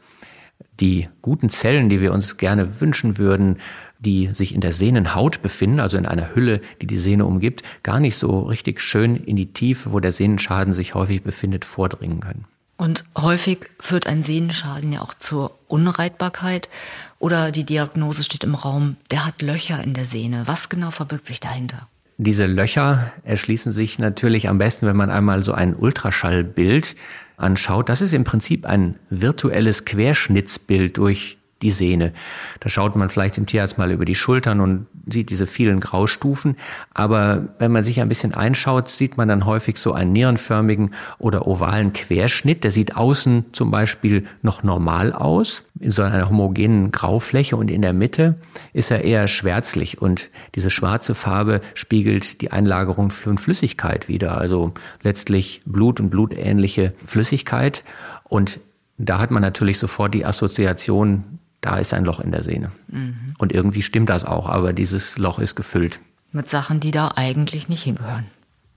die 0.80 1.08
guten 1.22 1.50
Zellen, 1.50 1.90
die 1.90 2.02
wir 2.02 2.14
uns 2.14 2.38
gerne 2.38 2.80
wünschen 2.82 3.18
würden, 3.18 3.58
die 4.00 4.30
sich 4.34 4.56
in 4.56 4.62
der 4.62 4.72
Sehnenhaut 4.72 5.42
befinden, 5.42 5.80
also 5.80 5.98
in 5.98 6.06
einer 6.06 6.34
Hülle, 6.34 6.62
die 6.82 6.88
die 6.88 6.98
Sehne 6.98 7.26
umgibt, 7.26 7.64
gar 7.84 8.00
nicht 8.00 8.16
so 8.16 8.42
richtig 8.42 8.82
schön 8.82 9.16
in 9.18 9.36
die 9.36 9.52
Tiefe, 9.52 9.92
wo 9.92 10.00
der 10.00 10.14
Sehnenschaden 10.14 10.74
sich 10.74 10.96
häufig 10.96 11.22
befindet, 11.22 11.66
vordringen 11.66 12.22
können. 12.22 12.46
Und 12.80 13.04
häufig 13.18 13.70
führt 13.78 14.08
ein 14.08 14.24
Sehnenschaden 14.24 14.94
ja 14.94 15.02
auch 15.02 15.14
zur 15.14 15.60
Unreitbarkeit 15.68 16.70
oder 17.20 17.52
die 17.52 17.66
Diagnose 17.66 18.24
steht 18.24 18.46
im 18.46 18.56
Raum, 18.56 18.96
der 19.12 19.26
hat 19.26 19.42
Löcher 19.42 19.84
in 19.84 19.94
der 19.94 20.06
Sehne. 20.06 20.44
Was 20.46 20.70
genau 20.70 20.90
verbirgt 20.90 21.28
sich 21.28 21.42
dahinter? 21.42 21.90
Diese 22.18 22.46
Löcher 22.46 23.12
erschließen 23.26 23.74
sich 23.74 24.00
natürlich 24.00 24.48
am 24.48 24.60
besten, 24.60 24.86
wenn 24.86 24.96
man 24.96 25.12
einmal 25.12 25.44
so 25.44 25.52
ein 25.52 25.76
Ultraschallbild 25.76 26.96
anschaut. 27.36 27.90
Das 27.90 28.02
ist 28.02 28.14
im 28.14 28.24
Prinzip 28.24 28.66
ein 28.66 28.96
virtuelles 29.10 29.84
Querschnittsbild 29.84 30.98
durch 30.98 31.38
die 31.62 31.72
Sehne. 31.72 32.14
Da 32.60 32.70
schaut 32.70 32.96
man 32.96 33.10
vielleicht 33.10 33.38
im 33.38 33.46
Tierarzt 33.46 33.78
mal 33.78 33.92
über 33.92 34.06
die 34.06 34.16
Schultern 34.16 34.62
und 34.62 34.88
sieht 35.12 35.30
diese 35.30 35.48
vielen 35.48 35.80
Graustufen. 35.80 36.56
Aber 36.94 37.50
wenn 37.60 37.72
man 37.72 37.84
sich 37.84 38.00
ein 38.00 38.10
bisschen 38.10 38.34
einschaut, 38.34 38.90
sieht 38.90 39.18
man 39.18 39.28
dann 39.28 39.46
häufig 39.46 39.78
so 39.78 39.94
einen 39.94 40.14
nierenförmigen 40.14 40.94
oder 41.18 41.48
ovalen 41.48 41.94
Querschnitt. 41.94 42.64
Der 42.64 42.72
sieht 42.72 42.96
außen 42.96 43.46
zum 43.52 43.72
Beispiel 43.72 44.26
noch 44.42 44.64
normal 44.64 45.14
aus, 45.14 45.66
in 45.80 45.92
so 45.92 46.04
einer 46.04 46.30
homogenen 46.30 46.92
Graufläche 46.92 47.56
und 47.56 47.72
in 47.72 47.82
der 47.82 47.94
Mitte 47.94 48.36
ist 48.74 48.92
er 48.92 49.04
eher 49.04 49.28
schwärzlich 49.28 50.02
und 50.02 50.30
diese 50.56 50.70
schwarze 50.70 51.16
Farbe 51.16 51.62
spiegelt 51.74 52.42
die 52.42 52.52
Einlagerung 52.52 53.10
von 53.10 53.38
Flüssigkeit 53.38 54.08
wider, 54.08 54.38
also 54.38 54.74
letztlich 55.04 55.62
Blut 55.66 56.00
und 56.00 56.10
blutähnliche 56.10 56.94
Flüssigkeit. 57.06 57.84
Und 58.26 58.60
da 58.98 59.20
hat 59.20 59.32
man 59.32 59.42
natürlich 59.42 59.80
sofort 59.80 60.14
die 60.14 60.26
Assoziation 60.26 61.39
da 61.62 61.78
ist 61.78 61.94
ein 61.94 62.06
Loch 62.06 62.20
in 62.20 62.32
der 62.32 62.44
Sehne. 62.44 62.72
Mhm. 62.88 63.34
Und 63.38 63.52
irgendwie 63.52 63.82
stimmt 63.82 64.10
das 64.10 64.26
auch, 64.26 64.48
aber 64.50 64.74
dieses 64.74 65.18
Loch 65.18 65.40
ist 65.40 65.56
gefüllt. 65.56 66.00
Mit 66.32 66.50
Sachen, 66.50 66.80
die 66.80 66.92
da 66.92 67.14
eigentlich 67.16 67.70
nicht 67.70 67.84
hingehören. 67.84 68.26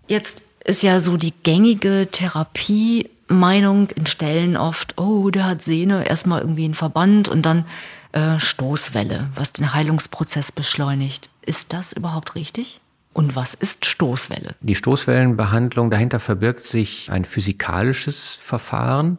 Jetzt 0.09 0.43
ist 0.65 0.83
ja 0.83 1.01
so 1.01 1.17
die 1.17 1.35
gängige 1.43 2.09
Therapiemeinung 2.11 3.91
in 3.91 4.07
Stellen 4.07 4.57
oft, 4.57 4.99
oh, 4.99 5.31
der 5.31 5.47
hat 5.47 5.63
Sehne, 5.63 6.09
erstmal 6.09 6.41
irgendwie 6.41 6.69
ein 6.69 6.75
Verband 6.75 7.29
und 7.29 7.43
dann 7.43 7.65
äh, 8.13 8.39
Stoßwelle, 8.39 9.29
was 9.35 9.53
den 9.53 9.75
Heilungsprozess 9.75 10.53
beschleunigt. 10.53 11.31
Ist 11.45 11.73
das 11.73 11.93
überhaupt 11.93 12.35
richtig? 12.35 12.81
Und 13.13 13.37
was 13.37 13.55
ist 13.55 13.85
Stoßwelle? 13.85 14.55
Die 14.61 14.75
Stoßwellenbehandlung, 14.75 15.91
dahinter 15.91 16.19
verbirgt 16.19 16.65
sich 16.65 17.11
ein 17.11 17.25
physikalisches 17.25 18.29
Verfahren. 18.29 19.19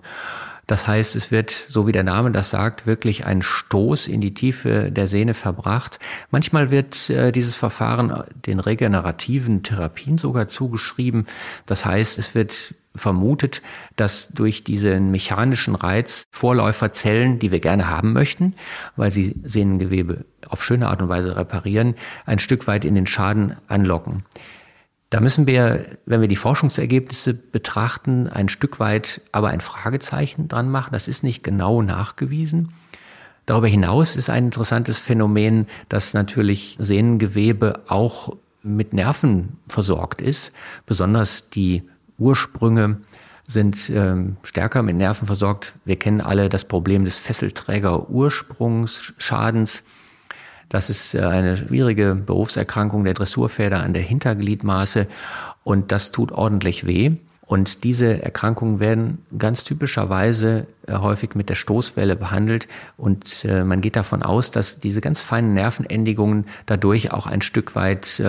Das 0.68 0.88
heißt, 0.88 1.16
es 1.16 1.32
wird, 1.32 1.52
so 1.52 1.88
wie 1.88 1.92
der 1.92 2.04
Name 2.04 2.32
das 2.32 2.50
sagt, 2.50 2.88
wirklich 2.88 3.26
ein 3.26 3.42
Stoß 3.42 4.08
in 4.08 4.22
die 4.22 4.34
Tiefe 4.34 4.92
der 4.92 5.08
Sehne 5.08 5.34
verbracht. 5.34 6.00
Manchmal 6.32 6.72
wird 6.72 7.10
äh, 7.10 7.32
dieses 7.32 7.56
Verfahren 7.56 8.24
den 8.46 8.60
regenerativen 8.60 9.64
Therapien 9.64 10.18
sogar 10.18 10.48
zugeschrieben. 10.48 11.28
Das 11.66 11.86
heißt, 11.86 12.18
es 12.18 12.34
wird 12.34 12.76
vermutet, 12.96 13.62
dass 13.96 14.30
durch 14.30 14.64
diesen 14.64 15.12
mechanischen 15.12 15.76
Reiz 15.76 16.24
Vorläuferzellen, 16.32 17.40
die 17.40 17.52
wir 17.52 17.60
gerne 17.60 17.90
haben 17.90 18.14
möchten, 18.14 18.54
weil 18.96 19.12
sie 19.12 19.36
Sehnengewebe 19.44 20.26
auf 20.48 20.64
schöne 20.64 20.88
Art 20.88 21.02
und 21.02 21.10
Weise 21.10 21.36
reparieren, 21.36 21.96
ein 22.26 22.40
Stück 22.40 22.68
weit 22.68 22.86
in 22.86 22.96
den 22.96 23.08
Schaden 23.08 23.56
anlocken. 23.68 24.24
Da 25.14 25.22
müssen 25.22 25.46
wir, 25.46 25.86
wenn 26.08 26.22
wir 26.22 26.28
die 26.28 26.36
Forschungsergebnisse 26.36 27.36
betrachten, 27.36 28.28
ein 28.28 28.50
Stück 28.50 28.80
weit 28.80 29.22
aber 29.32 29.50
ein 29.50 29.62
Fragezeichen 29.62 30.48
dran 30.48 30.72
machen. 30.72 30.90
Das 30.92 31.08
ist 31.08 31.24
nicht 31.24 31.44
genau 31.44 31.84
nachgewiesen. 31.84 32.74
Darüber 33.46 33.68
hinaus 33.68 34.16
ist 34.16 34.32
ein 34.32 34.46
interessantes 34.46 34.98
Phänomen, 34.98 35.68
dass 35.88 36.16
natürlich 36.16 36.78
Sehnengewebe 36.80 37.82
auch 37.90 38.36
mit 38.64 38.94
Nerven 38.94 39.60
versorgt 39.68 40.20
ist. 40.20 40.52
Besonders 40.88 41.52
die 41.52 41.84
Ursprünge 42.18 42.98
sind 43.48 43.92
ähm, 43.92 44.38
stärker 44.42 44.82
mit 44.82 44.96
Nerven 44.96 45.28
versorgt. 45.28 45.76
Wir 45.86 45.98
kennen 45.98 46.22
alle 46.22 46.50
das 46.50 46.66
Problem 46.66 47.06
des 47.06 47.18
Fesselträger-Ursprungsschadens. 47.18 49.84
Das 50.74 50.90
ist 50.90 51.14
äh, 51.14 51.20
eine 51.20 51.56
schwierige 51.56 52.16
Berufserkrankung 52.16 53.04
der 53.04 53.14
Dressurpferde 53.14 53.78
an 53.78 53.94
der 53.94 54.02
Hintergliedmaße 54.02 55.06
und 55.64 55.92
das 55.92 56.12
tut 56.12 56.32
ordentlich 56.32 56.88
weh. 56.88 57.12
Und 57.46 57.84
diese 57.84 58.24
Erkrankungen 58.24 58.80
werden 58.80 59.20
ganz 59.38 59.64
typischerweise 59.64 60.66
äh, 60.88 60.94
häufig 60.94 61.36
mit 61.36 61.50
der 61.50 61.56
Stoßwelle 61.56 62.16
behandelt. 62.16 62.68
Und 62.98 63.46
äh, 63.46 63.64
man 63.64 63.82
geht 63.82 63.96
davon 63.96 64.24
aus, 64.24 64.50
dass 64.50 64.80
diese 64.80 65.00
ganz 65.00 65.22
feinen 65.22 65.54
Nervenendigungen 65.54 66.46
dadurch 66.66 67.12
auch 67.12 67.28
ein 67.28 67.44
Stück 67.44 67.76
weit 67.76 68.22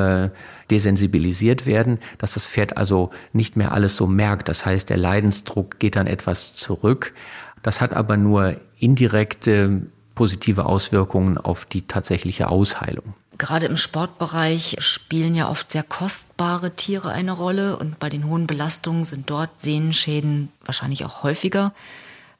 desensibilisiert 0.70 1.64
werden, 1.64 1.98
dass 2.18 2.34
das 2.34 2.46
Pferd 2.46 2.76
also 2.76 3.08
nicht 3.32 3.56
mehr 3.56 3.72
alles 3.72 3.96
so 3.96 4.06
merkt. 4.06 4.50
Das 4.50 4.66
heißt, 4.66 4.90
der 4.90 4.98
Leidensdruck 4.98 5.78
geht 5.78 5.96
dann 5.96 6.06
etwas 6.06 6.54
zurück. 6.54 7.14
Das 7.62 7.80
hat 7.80 7.94
aber 7.94 8.18
nur 8.18 8.56
indirekte 8.78 9.86
positive 10.14 10.66
Auswirkungen 10.66 11.38
auf 11.38 11.64
die 11.64 11.82
tatsächliche 11.82 12.48
Ausheilung. 12.48 13.14
Gerade 13.36 13.66
im 13.66 13.76
Sportbereich 13.76 14.76
spielen 14.78 15.34
ja 15.34 15.50
oft 15.50 15.72
sehr 15.72 15.82
kostbare 15.82 16.70
Tiere 16.76 17.10
eine 17.10 17.32
Rolle 17.32 17.76
und 17.76 17.98
bei 17.98 18.08
den 18.08 18.28
hohen 18.28 18.46
Belastungen 18.46 19.04
sind 19.04 19.28
dort 19.28 19.60
Sehnenschäden 19.60 20.50
wahrscheinlich 20.64 21.04
auch 21.04 21.24
häufiger. 21.24 21.72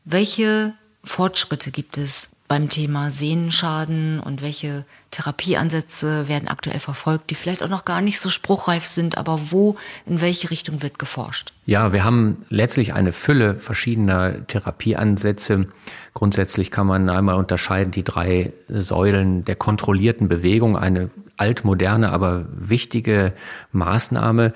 Welche 0.05 0.75
Fortschritte 1.03 1.73
gibt 1.73 1.99
es 1.99 2.31
beim 2.47 2.69
Thema 2.69 3.11
Sehnenschaden 3.11 4.21
und 4.21 4.43
welche 4.43 4.85
Therapieansätze 5.11 6.29
werden 6.29 6.49
aktuell 6.49 6.79
verfolgt, 6.79 7.31
die 7.31 7.35
vielleicht 7.35 7.63
auch 7.63 7.71
noch 7.71 7.87
gar 7.87 8.03
nicht 8.03 8.21
so 8.21 8.29
spruchreif 8.29 8.87
sind, 8.87 9.17
aber 9.17 9.51
wo, 9.51 9.77
in 10.05 10.21
welche 10.21 10.51
Richtung 10.51 10.83
wird 10.83 10.99
geforscht? 10.99 11.55
Ja, 11.65 11.95
wir 11.95 12.05
haben 12.05 12.45
letztlich 12.51 12.93
eine 12.93 13.13
Fülle 13.13 13.55
verschiedener 13.55 14.47
Therapieansätze. 14.47 15.69
Grundsätzlich 16.13 16.71
kann 16.71 16.87
man 16.87 17.09
einmal 17.09 17.37
unterscheiden 17.37 17.93
die 17.93 18.05
drei 18.05 18.53
Säulen 18.69 19.45
der 19.47 19.57
kontrollierten 19.57 20.29
Bewegung, 20.29 20.77
eine 20.77 21.11
altmoderne, 21.37 22.11
aber 22.11 22.45
wichtige 22.55 23.33
Maßnahme 23.73 24.53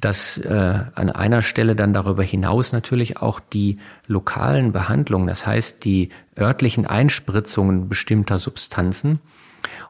dass 0.00 0.38
äh, 0.38 0.84
an 0.94 1.10
einer 1.10 1.42
Stelle 1.42 1.74
dann 1.74 1.92
darüber 1.92 2.22
hinaus 2.22 2.72
natürlich 2.72 3.16
auch 3.16 3.40
die 3.40 3.78
lokalen 4.06 4.72
Behandlungen, 4.72 5.26
das 5.26 5.46
heißt 5.46 5.84
die 5.84 6.10
örtlichen 6.38 6.86
Einspritzungen 6.86 7.88
bestimmter 7.88 8.38
Substanzen. 8.38 9.18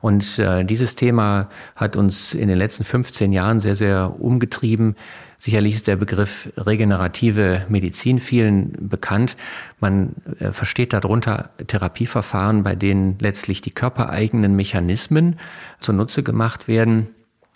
Und 0.00 0.38
äh, 0.38 0.64
dieses 0.64 0.94
Thema 0.94 1.50
hat 1.76 1.96
uns 1.96 2.32
in 2.32 2.48
den 2.48 2.56
letzten 2.56 2.84
15 2.84 3.32
Jahren 3.32 3.60
sehr, 3.60 3.74
sehr 3.74 4.14
umgetrieben. 4.18 4.96
Sicherlich 5.36 5.74
ist 5.74 5.86
der 5.86 5.96
Begriff 5.96 6.52
regenerative 6.56 7.66
Medizin 7.68 8.18
vielen 8.18 8.88
bekannt. 8.88 9.36
Man 9.78 10.14
äh, 10.38 10.52
versteht 10.52 10.94
darunter 10.94 11.50
Therapieverfahren, 11.66 12.62
bei 12.62 12.76
denen 12.76 13.18
letztlich 13.20 13.60
die 13.60 13.72
körpereigenen 13.72 14.56
Mechanismen 14.56 15.38
zunutze 15.80 16.22
gemacht 16.22 16.66
werden 16.66 17.08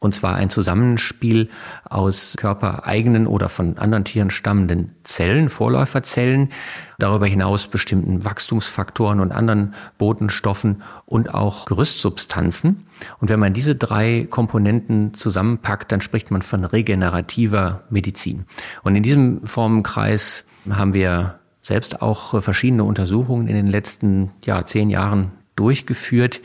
und 0.03 0.13
zwar 0.15 0.35
ein 0.35 0.51
Zusammenspiel 0.51 1.49
aus 1.89 2.35
körpereigenen 2.37 3.29
oder 3.29 3.49
von 3.49 3.79
anderen 3.79 4.05
Tieren 4.05 4.31
stammenden 4.31 4.97
Zellen, 5.05 5.49
Vorläuferzellen, 5.49 6.51
darüber 6.99 7.27
hinaus 7.27 7.69
bestimmten 7.69 8.25
Wachstumsfaktoren 8.25 9.21
und 9.21 9.31
anderen 9.31 9.75
Botenstoffen 9.99 10.83
und 11.07 11.33
auch 11.33 11.67
Gerüstsubstanzen. 11.67 12.85
Und 13.21 13.31
wenn 13.31 13.39
man 13.39 13.53
diese 13.53 13.77
drei 13.77 14.27
Komponenten 14.29 15.15
zusammenpackt, 15.15 15.93
dann 15.93 16.01
spricht 16.01 16.33
man 16.33 16.43
von 16.43 16.65
regenerativer 16.65 17.85
Medizin. 17.89 18.45
Und 18.83 18.97
in 18.97 19.05
diesem 19.05 19.47
Formenkreis 19.47 20.45
haben 20.69 20.95
wir 20.95 21.39
selbst 21.63 22.03
auch 22.03 22.43
verschiedene 22.43 22.83
Untersuchungen 22.83 23.47
in 23.47 23.55
den 23.55 23.69
letzten 23.69 24.33
ja, 24.45 24.65
zehn 24.65 24.91
Jahren 24.91 25.31
durchgeführt 25.55 26.41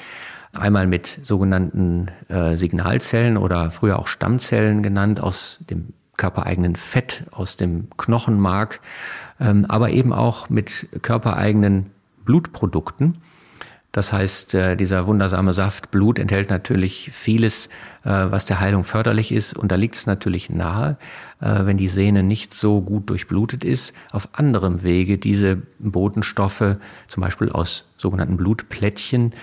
Einmal 0.58 0.88
mit 0.88 1.20
sogenannten 1.24 2.10
äh, 2.30 2.56
Signalzellen 2.56 3.38
oder 3.38 3.72
früher 3.72 4.00
auch 4.00 4.08
Stammzellen 4.08 4.84
genannt 4.84 5.20
aus 5.22 5.64
dem 5.70 5.94
körpereigenen 6.18 6.76
Fett, 6.76 7.24
aus 7.32 7.58
dem 7.58 7.90
Knochenmark, 7.98 8.82
ähm, 9.40 9.66
aber 9.66 9.92
eben 9.92 10.14
auch 10.14 10.50
mit 10.50 10.90
körpereigenen 11.02 11.92
Blutprodukten. 12.26 13.20
Das 13.92 14.14
heißt, 14.14 14.54
äh, 14.54 14.76
dieser 14.76 15.08
wundersame 15.08 15.54
Saft 15.54 15.90
Blut 15.90 16.20
enthält 16.20 16.50
natürlich 16.50 17.10
vieles, 17.14 17.68
äh, 18.04 18.10
was 18.10 18.46
der 18.46 18.60
Heilung 18.60 18.84
förderlich 18.84 19.32
ist. 19.32 19.58
Und 19.58 19.72
da 19.72 19.76
liegt 19.76 19.96
es 19.96 20.06
natürlich 20.06 20.50
nahe, 20.50 20.98
äh, 21.40 21.66
wenn 21.66 21.78
die 21.78 21.88
Sehne 21.88 22.22
nicht 22.22 22.54
so 22.54 22.82
gut 22.82 23.10
durchblutet 23.10 23.64
ist, 23.64 23.94
auf 24.12 24.30
anderem 24.34 24.84
Wege 24.84 25.18
diese 25.18 25.64
Botenstoffe, 25.80 26.76
zum 27.08 27.22
Beispiel 27.22 27.50
aus 27.50 27.90
sogenannten 27.98 28.38
Blutplättchen, 28.38 29.34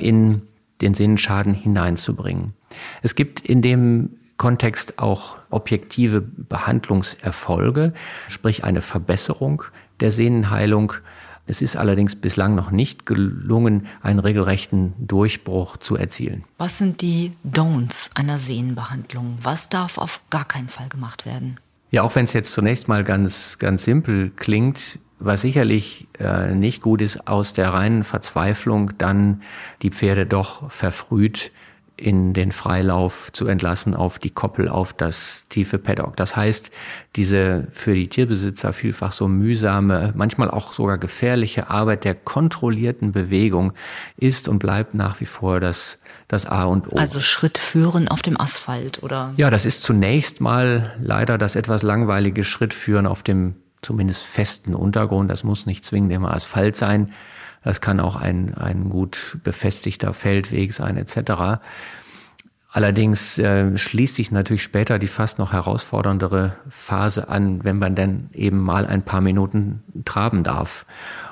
in 0.00 0.42
den 0.82 0.94
Sehnenschaden 0.94 1.54
hineinzubringen. 1.54 2.52
Es 3.02 3.14
gibt 3.14 3.40
in 3.40 3.62
dem 3.62 4.10
Kontext 4.36 4.98
auch 4.98 5.36
objektive 5.50 6.20
Behandlungserfolge, 6.20 7.94
sprich 8.28 8.64
eine 8.64 8.82
Verbesserung 8.82 9.62
der 10.00 10.12
Sehnenheilung 10.12 10.94
es 11.46 11.60
ist 11.60 11.76
allerdings 11.76 12.14
bislang 12.14 12.54
noch 12.54 12.70
nicht 12.70 13.04
gelungen, 13.04 13.86
einen 14.00 14.20
regelrechten 14.20 14.94
Durchbruch 14.98 15.76
zu 15.76 15.96
erzielen. 15.96 16.44
Was 16.58 16.78
sind 16.78 17.00
die 17.00 17.32
Don'ts 17.44 18.10
einer 18.14 18.38
Sehnenbehandlung? 18.38 19.38
Was 19.42 19.68
darf 19.68 19.98
auf 19.98 20.20
gar 20.30 20.44
keinen 20.44 20.68
Fall 20.68 20.88
gemacht 20.88 21.26
werden? 21.26 21.58
Ja, 21.90 22.02
auch 22.02 22.14
wenn 22.14 22.24
es 22.24 22.32
jetzt 22.32 22.52
zunächst 22.52 22.88
mal 22.88 23.02
ganz, 23.04 23.58
ganz 23.58 23.84
simpel 23.84 24.30
klingt, 24.36 24.98
was 25.24 25.40
sicherlich 25.40 26.06
äh, 26.18 26.54
nicht 26.54 26.82
gut 26.82 27.00
ist, 27.00 27.28
aus 27.28 27.52
der 27.52 27.72
reinen 27.72 28.04
Verzweiflung 28.04 28.92
dann 28.98 29.42
die 29.82 29.90
Pferde 29.90 30.26
doch 30.26 30.70
verfrüht 30.70 31.52
in 32.02 32.32
den 32.32 32.50
Freilauf 32.52 33.30
zu 33.32 33.46
entlassen 33.46 33.94
auf 33.94 34.18
die 34.18 34.30
Koppel, 34.30 34.68
auf 34.68 34.92
das 34.92 35.44
tiefe 35.48 35.78
Paddock. 35.78 36.16
Das 36.16 36.34
heißt, 36.34 36.70
diese 37.14 37.68
für 37.72 37.94
die 37.94 38.08
Tierbesitzer 38.08 38.72
vielfach 38.72 39.12
so 39.12 39.28
mühsame, 39.28 40.12
manchmal 40.16 40.50
auch 40.50 40.72
sogar 40.72 40.98
gefährliche 40.98 41.70
Arbeit 41.70 42.04
der 42.04 42.14
kontrollierten 42.14 43.12
Bewegung 43.12 43.72
ist 44.16 44.48
und 44.48 44.58
bleibt 44.58 44.94
nach 44.94 45.20
wie 45.20 45.26
vor 45.26 45.60
das, 45.60 45.98
das 46.26 46.46
A 46.46 46.64
und 46.64 46.92
O. 46.92 46.96
Also 46.96 47.20
Schritt 47.20 47.58
führen 47.58 48.08
auf 48.08 48.22
dem 48.22 48.40
Asphalt, 48.40 49.02
oder? 49.02 49.32
Ja, 49.36 49.50
das 49.50 49.64
ist 49.64 49.82
zunächst 49.82 50.40
mal 50.40 50.94
leider 51.00 51.38
das 51.38 51.54
etwas 51.54 51.82
langweilige 51.82 52.42
Schrittführen 52.42 53.06
auf 53.06 53.22
dem 53.22 53.54
zumindest 53.82 54.24
festen 54.24 54.74
Untergrund. 54.74 55.30
Das 55.30 55.44
muss 55.44 55.66
nicht 55.66 55.84
zwingend 55.84 56.12
immer 56.12 56.34
Asphalt 56.34 56.76
sein. 56.76 57.12
Das 57.64 57.80
kann 57.80 58.00
auch 58.00 58.16
ein, 58.16 58.54
ein 58.54 58.88
gut 58.88 59.38
befestigter 59.44 60.14
Feldweg 60.14 60.72
sein 60.72 60.96
etc. 60.96 61.60
Allerdings 62.74 63.38
äh, 63.38 63.76
schließt 63.76 64.14
sich 64.14 64.32
natürlich 64.32 64.62
später 64.62 64.98
die 64.98 65.06
fast 65.06 65.38
noch 65.38 65.52
herausforderndere 65.52 66.56
Phase 66.70 67.28
an, 67.28 67.64
wenn 67.64 67.78
man 67.78 67.94
dann 67.94 68.30
eben 68.32 68.58
mal 68.58 68.86
ein 68.86 69.02
paar 69.02 69.20
Minuten 69.20 69.82
traben 70.06 70.42
darf. 70.42 70.86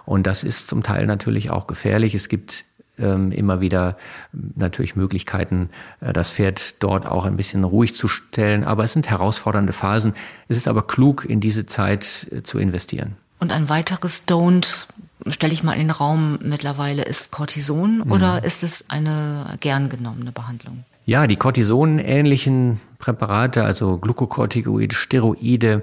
Und 0.05 0.27
das 0.27 0.45
ist 0.45 0.69
zum 0.69 0.83
Teil 0.83 1.07
natürlich 1.07 1.51
auch 1.51 1.67
gefährlich. 1.67 2.15
Es 2.15 2.29
gibt 2.29 2.67
immer 3.01 3.61
wieder 3.61 3.97
natürlich 4.33 4.97
Möglichkeiten, 4.97 5.71
äh, 6.01 6.13
das 6.13 6.31
Pferd 6.31 6.83
dort 6.83 7.07
auch 7.07 7.25
ein 7.25 7.37
bisschen 7.37 7.65
ruhig 7.65 7.95
zu 7.95 8.09
stellen. 8.09 8.65
Aber 8.65 8.85
es 8.85 8.93
sind 8.93 9.09
herausfordernde 9.09 9.73
Phasen. 9.73 10.15
Es 10.49 10.57
ist 10.57 10.69
aber 10.69 10.87
klug, 10.87 11.25
in 11.25 11.41
diese 11.41 11.67
Zeit 11.67 12.27
äh, 12.31 12.43
zu 12.43 12.59
investieren. 12.59 13.17
Und 13.39 13.53
ein 13.53 13.69
weiteres 13.69 14.29
Don't 14.29 14.87
stelle 15.27 15.53
ich 15.53 15.63
mal 15.63 15.75
in 15.75 15.89
den 15.89 15.91
Raum 15.91 16.39
mittlerweile 16.43 17.03
ist 17.03 17.31
Cortison 17.31 18.03
mhm. 18.05 18.13
oder 18.13 18.45
ist 18.45 18.63
es 18.63 18.89
eine 18.91 19.57
gern 19.61 19.89
genommene 19.89 20.33
Behandlung? 20.33 20.85
Ja, 21.07 21.27
die 21.27 21.37
Cortison-ähnlichen 21.37 22.81
Präparate, 22.99 23.65
also 23.65 23.99
Glukokortikoide, 23.99 24.95
Steroide, 24.95 25.83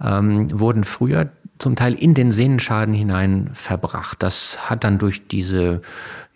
ähm, 0.00 0.58
wurden 0.58 0.84
früher 0.84 1.30
zum 1.58 1.76
Teil 1.76 1.94
in 1.94 2.14
den 2.14 2.32
Sehnenschaden 2.32 2.94
hinein 2.94 3.50
verbracht. 3.54 4.22
Das 4.22 4.58
hat 4.68 4.84
dann 4.84 4.98
durch 4.98 5.26
diese 5.28 5.82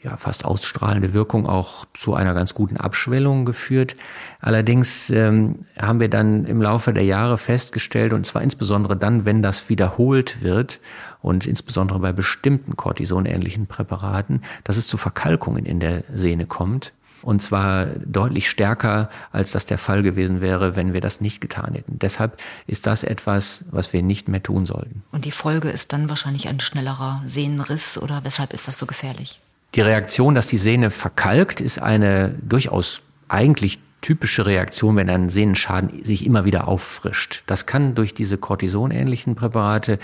ja, 0.07 0.17
fast 0.17 0.45
ausstrahlende 0.45 1.13
Wirkung 1.13 1.47
auch 1.47 1.85
zu 1.93 2.15
einer 2.15 2.33
ganz 2.33 2.55
guten 2.55 2.77
Abschwellung 2.77 3.45
geführt. 3.45 3.97
Allerdings 4.41 5.11
ähm, 5.11 5.67
haben 5.77 5.99
wir 5.99 6.09
dann 6.09 6.45
im 6.45 6.63
Laufe 6.63 6.93
der 6.93 7.03
Jahre 7.03 7.39
festgestellt, 7.39 8.13
und 8.13 8.25
zwar 8.25 8.43
insbesondere 8.43 8.97
dann, 8.97 9.25
wenn 9.25 9.43
das 9.43 9.69
wiederholt 9.69 10.43
wird 10.43 10.79
und 11.23 11.45
insbesondere 11.45 11.99
bei 11.99 12.13
bestimmten 12.13 12.77
Cortison-ähnlichen 12.77 13.67
Präparaten, 13.67 14.43
dass 14.63 14.77
es 14.77 14.87
zu 14.87 14.97
Verkalkungen 14.97 15.67
in 15.67 15.81
der 15.81 16.05
Sehne 16.13 16.47
kommt. 16.47 16.93
Und 17.23 17.43
zwar 17.43 17.87
deutlich 17.87 18.49
stärker, 18.49 19.11
als 19.33 19.51
das 19.51 19.67
der 19.67 19.79
Fall 19.79 20.05
gewesen 20.05 20.41
wäre, 20.41 20.77
wenn 20.77 20.93
wir 20.93 21.01
das 21.01 21.21
nicht 21.21 21.41
getan 21.41 21.75
hätten. 21.75 21.99
Deshalb 21.99 22.39
ist 22.69 22.87
das 22.87 23.03
etwas, 23.03 23.65
was 23.73 23.93
wir 23.93 24.05
nicht 24.05 24.29
mehr 24.29 24.45
tun 24.45 24.67
sollten. 24.67 25.03
Und 25.11 25.25
die 25.25 25.33
Folge 25.33 25.71
ist 25.71 25.93
dann 25.93 26.09
wahrscheinlich 26.09 26.47
ein 26.47 26.61
schnellerer 26.61 27.25
Sehnenriss 27.27 27.99
oder 27.99 28.23
weshalb 28.23 28.53
ist 28.53 28.69
das 28.69 28.79
so 28.79 28.87
gefährlich? 28.87 29.41
Die 29.77 29.83
Reaktion, 29.83 30.35
dass 30.35 30.47
die 30.47 30.57
Sehne 30.57 30.91
verkalkt, 30.91 31.61
ist 31.61 31.83
eine 31.83 32.35
durchaus 32.41 33.03
eigentlich 33.29 33.79
typische 34.01 34.47
Reaktion, 34.47 34.97
wenn 34.97 35.11
ein 35.11 35.29
Sehnenschaden 35.29 36.03
sich 36.03 36.25
immer 36.25 36.47
wieder 36.47 36.67
auffrischt. 36.67 37.43
Das 37.47 37.67
kann 37.67 37.95
durch 37.95 38.15
diese 38.15 38.39
Cortison-ähnlichen 38.39 39.35
Präparate 39.35 39.99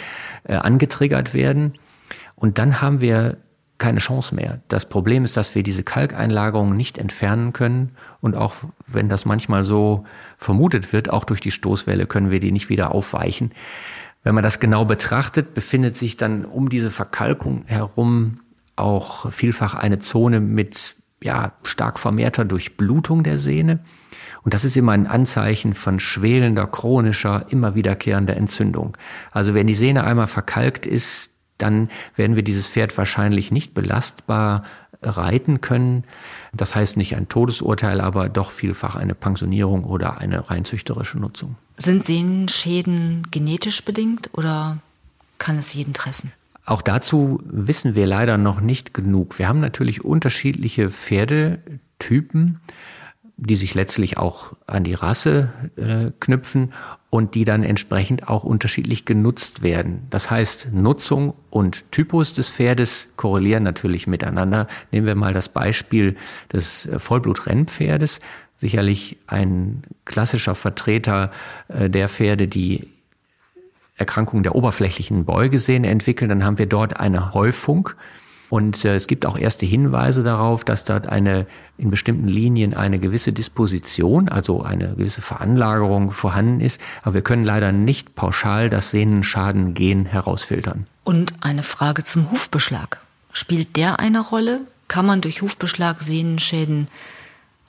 äh, 0.44 0.56
angetriggert 0.56 1.32
werden. 1.32 1.74
Und 2.34 2.58
dann 2.58 2.82
haben 2.82 3.00
wir 3.00 3.38
keine 3.78 4.00
Chance 4.00 4.34
mehr. 4.34 4.60
Das 4.68 4.88
Problem 4.88 5.24
ist, 5.24 5.38
dass 5.38 5.54
wir 5.54 5.62
diese 5.62 5.82
Kalkeinlagerungen 5.82 6.76
nicht 6.76 6.98
entfernen 6.98 7.54
können 7.54 7.96
und 8.20 8.36
auch 8.36 8.54
wenn 8.86 9.08
das 9.08 9.24
manchmal 9.24 9.64
so 9.64 10.04
vermutet 10.36 10.92
wird, 10.92 11.08
auch 11.08 11.24
durch 11.24 11.40
die 11.40 11.50
Stoßwelle 11.50 12.06
können 12.06 12.30
wir 12.30 12.40
die 12.40 12.52
nicht 12.52 12.68
wieder 12.68 12.92
aufweichen. 12.94 13.52
Wenn 14.22 14.34
man 14.34 14.44
das 14.44 14.60
genau 14.60 14.84
betrachtet, 14.84 15.54
befindet 15.54 15.96
sich 15.96 16.16
dann 16.16 16.44
um 16.44 16.68
diese 16.68 16.90
Verkalkung 16.90 17.62
herum 17.66 18.41
auch 18.76 19.30
vielfach 19.32 19.74
eine 19.74 19.98
Zone 19.98 20.40
mit 20.40 20.96
ja, 21.22 21.52
stark 21.62 21.98
vermehrter 21.98 22.44
Durchblutung 22.44 23.22
der 23.22 23.38
Sehne. 23.38 23.80
Und 24.42 24.54
das 24.54 24.64
ist 24.64 24.76
immer 24.76 24.92
ein 24.92 25.06
Anzeichen 25.06 25.74
von 25.74 26.00
schwelender, 26.00 26.66
chronischer, 26.66 27.46
immer 27.50 27.74
wiederkehrender 27.74 28.36
Entzündung. 28.36 28.96
Also 29.30 29.54
wenn 29.54 29.66
die 29.66 29.74
Sehne 29.74 30.04
einmal 30.04 30.26
verkalkt 30.26 30.84
ist, 30.84 31.30
dann 31.58 31.90
werden 32.16 32.34
wir 32.34 32.42
dieses 32.42 32.66
Pferd 32.68 32.96
wahrscheinlich 32.98 33.52
nicht 33.52 33.72
belastbar 33.72 34.64
reiten 35.00 35.60
können. 35.60 36.04
Das 36.52 36.74
heißt 36.74 36.96
nicht 36.96 37.16
ein 37.16 37.28
Todesurteil, 37.28 38.00
aber 38.00 38.28
doch 38.28 38.50
vielfach 38.50 38.96
eine 38.96 39.14
Pensionierung 39.14 39.84
oder 39.84 40.18
eine 40.18 40.50
rein 40.50 40.64
züchterische 40.64 41.18
Nutzung. 41.18 41.56
Sind 41.76 42.04
Sehnenschäden 42.04 43.28
genetisch 43.30 43.84
bedingt 43.84 44.30
oder 44.32 44.78
kann 45.38 45.56
es 45.56 45.74
jeden 45.74 45.92
treffen? 45.92 46.32
Auch 46.64 46.82
dazu 46.82 47.40
wissen 47.44 47.94
wir 47.94 48.06
leider 48.06 48.38
noch 48.38 48.60
nicht 48.60 48.94
genug. 48.94 49.38
Wir 49.38 49.48
haben 49.48 49.60
natürlich 49.60 50.04
unterschiedliche 50.04 50.90
Pferdetypen 50.90 52.60
die 53.44 53.56
sich 53.56 53.74
letztlich 53.74 54.18
auch 54.18 54.52
an 54.66 54.84
die 54.84 54.94
Rasse 54.94 55.52
äh, 55.76 56.12
knüpfen 56.20 56.72
und 57.10 57.34
die 57.34 57.44
dann 57.44 57.64
entsprechend 57.64 58.28
auch 58.28 58.44
unterschiedlich 58.44 59.04
genutzt 59.04 59.62
werden. 59.62 60.06
Das 60.10 60.30
heißt, 60.30 60.72
Nutzung 60.72 61.34
und 61.50 61.90
Typus 61.90 62.34
des 62.34 62.48
Pferdes 62.48 63.08
korrelieren 63.16 63.64
natürlich 63.64 64.06
miteinander. 64.06 64.68
Nehmen 64.92 65.06
wir 65.06 65.16
mal 65.16 65.34
das 65.34 65.48
Beispiel 65.48 66.16
des 66.52 66.86
äh, 66.86 66.98
Vollblutrennpferdes. 67.00 68.20
Sicherlich 68.58 69.18
ein 69.26 69.82
klassischer 70.04 70.54
Vertreter 70.54 71.32
äh, 71.66 71.90
der 71.90 72.08
Pferde, 72.08 72.46
die 72.46 72.91
Erkrankungen 74.02 74.42
der 74.42 74.54
oberflächlichen 74.54 75.24
Beugesehne 75.24 75.88
entwickeln. 75.88 76.28
Dann 76.28 76.44
haben 76.44 76.58
wir 76.58 76.66
dort 76.66 76.98
eine 76.98 77.32
Häufung 77.34 77.90
und 78.52 78.84
äh, 78.84 78.94
es 78.94 79.06
gibt 79.06 79.24
auch 79.24 79.38
erste 79.38 79.64
Hinweise 79.64 80.22
darauf, 80.22 80.62
dass 80.62 80.84
dort 80.84 81.06
eine 81.06 81.46
in 81.78 81.88
bestimmten 81.88 82.28
Linien 82.28 82.74
eine 82.74 82.98
gewisse 82.98 83.32
Disposition, 83.32 84.28
also 84.28 84.62
eine 84.62 84.88
gewisse 84.94 85.22
Veranlagerung 85.22 86.10
vorhanden 86.10 86.60
ist. 86.60 86.78
Aber 87.00 87.14
wir 87.14 87.22
können 87.22 87.46
leider 87.46 87.72
nicht 87.72 88.14
pauschal 88.14 88.68
das 88.68 88.90
Sehnenschaden-Gen 88.90 90.04
herausfiltern. 90.04 90.86
Und 91.02 91.32
eine 91.40 91.62
Frage 91.62 92.04
zum 92.04 92.30
Hufbeschlag. 92.30 93.00
Spielt 93.32 93.76
der 93.76 94.00
eine 94.00 94.20
Rolle? 94.20 94.60
Kann 94.86 95.06
man 95.06 95.22
durch 95.22 95.40
Hufbeschlag 95.40 96.02
Sehnenschäden 96.02 96.88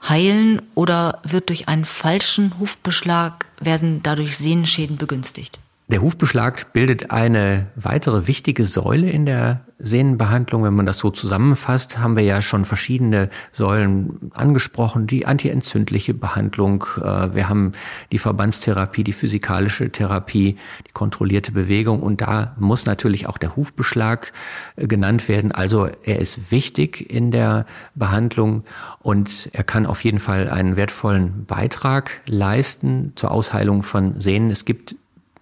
heilen 0.06 0.60
oder 0.74 1.20
wird 1.24 1.48
durch 1.48 1.66
einen 1.66 1.86
falschen 1.86 2.58
Hufbeschlag 2.58 3.46
werden 3.58 4.02
dadurch 4.02 4.36
Sehnenschäden 4.36 4.98
begünstigt? 4.98 5.58
Der 5.88 6.00
Hufbeschlag 6.00 6.72
bildet 6.72 7.10
eine 7.10 7.66
weitere 7.76 8.26
wichtige 8.26 8.64
Säule 8.64 9.10
in 9.10 9.26
der 9.26 9.66
Sehnenbehandlung. 9.78 10.64
Wenn 10.64 10.72
man 10.72 10.86
das 10.86 10.96
so 10.96 11.10
zusammenfasst, 11.10 11.98
haben 11.98 12.16
wir 12.16 12.22
ja 12.22 12.40
schon 12.40 12.64
verschiedene 12.64 13.28
Säulen 13.52 14.30
angesprochen. 14.32 15.06
Die 15.06 15.26
antientzündliche 15.26 16.14
Behandlung, 16.14 16.86
äh, 16.96 17.34
wir 17.34 17.50
haben 17.50 17.72
die 18.12 18.18
Verbandstherapie, 18.18 19.04
die 19.04 19.12
physikalische 19.12 19.90
Therapie, 19.90 20.56
die 20.88 20.92
kontrollierte 20.92 21.52
Bewegung 21.52 22.02
und 22.02 22.22
da 22.22 22.56
muss 22.58 22.86
natürlich 22.86 23.26
auch 23.26 23.36
der 23.36 23.54
Hufbeschlag 23.54 24.32
äh, 24.76 24.86
genannt 24.86 25.28
werden. 25.28 25.52
Also 25.52 25.90
er 26.02 26.18
ist 26.18 26.50
wichtig 26.50 27.10
in 27.10 27.30
der 27.30 27.66
Behandlung 27.94 28.64
und 29.00 29.50
er 29.52 29.64
kann 29.64 29.84
auf 29.84 30.02
jeden 30.02 30.18
Fall 30.18 30.48
einen 30.48 30.76
wertvollen 30.76 31.44
Beitrag 31.44 32.22
leisten 32.24 33.12
zur 33.16 33.32
Ausheilung 33.32 33.82
von 33.82 34.18
Sehnen. 34.18 34.50
Es 34.50 34.64
gibt 34.64 34.96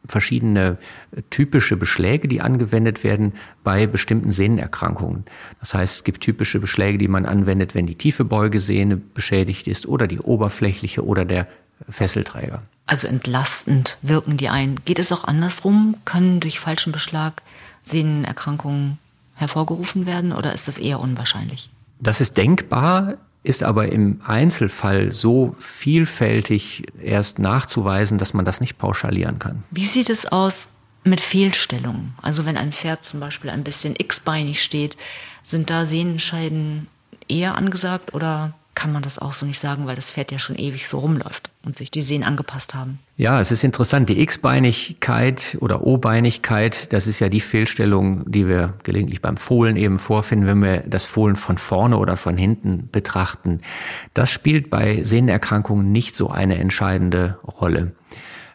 verschiedene 0.06 0.78
typische 1.30 1.76
Beschläge, 1.76 2.28
die 2.28 2.40
angewendet 2.40 3.04
werden 3.04 3.34
bei 3.62 3.86
bestimmten 3.86 4.32
Sehnenerkrankungen. 4.32 5.24
Das 5.60 5.74
heißt, 5.74 5.96
es 5.96 6.04
gibt 6.04 6.22
typische 6.22 6.58
Beschläge, 6.58 6.98
die 6.98 7.08
man 7.08 7.26
anwendet, 7.26 7.74
wenn 7.74 7.86
die 7.86 7.94
tiefe 7.94 8.24
Beugesehne 8.24 8.96
beschädigt 8.96 9.68
ist 9.68 9.86
oder 9.86 10.06
die 10.06 10.18
oberflächliche 10.18 11.04
oder 11.04 11.24
der 11.24 11.46
Fesselträger. 11.88 12.62
Also 12.86 13.06
entlastend 13.06 13.98
wirken 14.02 14.36
die 14.36 14.48
ein. 14.48 14.76
Geht 14.84 14.98
es 14.98 15.12
auch 15.12 15.24
andersrum? 15.24 15.96
Können 16.04 16.40
durch 16.40 16.58
falschen 16.58 16.92
Beschlag 16.92 17.42
Sehnenerkrankungen 17.84 18.98
hervorgerufen 19.34 20.06
werden 20.06 20.32
oder 20.32 20.52
ist 20.52 20.68
das 20.68 20.78
eher 20.78 21.00
unwahrscheinlich? 21.00 21.70
Das 22.00 22.20
ist 22.20 22.36
denkbar 22.36 23.14
ist 23.44 23.62
aber 23.62 23.90
im 23.90 24.20
Einzelfall 24.24 25.12
so 25.12 25.56
vielfältig 25.58 26.84
erst 27.02 27.38
nachzuweisen, 27.38 28.18
dass 28.18 28.34
man 28.34 28.44
das 28.44 28.60
nicht 28.60 28.78
pauschalieren 28.78 29.38
kann. 29.38 29.64
Wie 29.70 29.86
sieht 29.86 30.10
es 30.10 30.26
aus 30.26 30.72
mit 31.04 31.20
Fehlstellungen? 31.20 32.14
Also 32.22 32.46
wenn 32.46 32.56
ein 32.56 32.72
Pferd 32.72 33.04
zum 33.04 33.18
Beispiel 33.20 33.50
ein 33.50 33.64
bisschen 33.64 33.94
x-beinig 33.98 34.62
steht, 34.62 34.96
sind 35.42 35.70
da 35.70 35.86
Sehnenscheiden 35.86 36.86
eher 37.28 37.56
angesagt 37.56 38.14
oder 38.14 38.54
kann 38.82 38.92
man 38.92 39.02
das 39.04 39.20
auch 39.20 39.32
so 39.32 39.46
nicht 39.46 39.60
sagen, 39.60 39.86
weil 39.86 39.94
das 39.94 40.10
Pferd 40.10 40.32
ja 40.32 40.40
schon 40.40 40.56
ewig 40.56 40.88
so 40.88 40.98
rumläuft 40.98 41.50
und 41.64 41.76
sich 41.76 41.92
die 41.92 42.02
Sehnen 42.02 42.24
angepasst 42.24 42.74
haben. 42.74 42.98
Ja, 43.16 43.38
es 43.38 43.52
ist 43.52 43.62
interessant. 43.62 44.08
Die 44.08 44.20
X-Beinigkeit 44.20 45.56
oder 45.60 45.86
O-Beinigkeit, 45.86 46.92
das 46.92 47.06
ist 47.06 47.20
ja 47.20 47.28
die 47.28 47.38
Fehlstellung, 47.38 48.28
die 48.28 48.48
wir 48.48 48.74
gelegentlich 48.82 49.22
beim 49.22 49.36
Fohlen 49.36 49.76
eben 49.76 50.00
vorfinden, 50.00 50.48
wenn 50.48 50.58
wir 50.58 50.78
das 50.78 51.04
Fohlen 51.04 51.36
von 51.36 51.58
vorne 51.58 51.96
oder 51.96 52.16
von 52.16 52.36
hinten 52.36 52.88
betrachten. 52.90 53.60
Das 54.14 54.32
spielt 54.32 54.68
bei 54.68 55.04
Sehnenerkrankungen 55.04 55.92
nicht 55.92 56.16
so 56.16 56.28
eine 56.30 56.58
entscheidende 56.58 57.38
Rolle. 57.46 57.92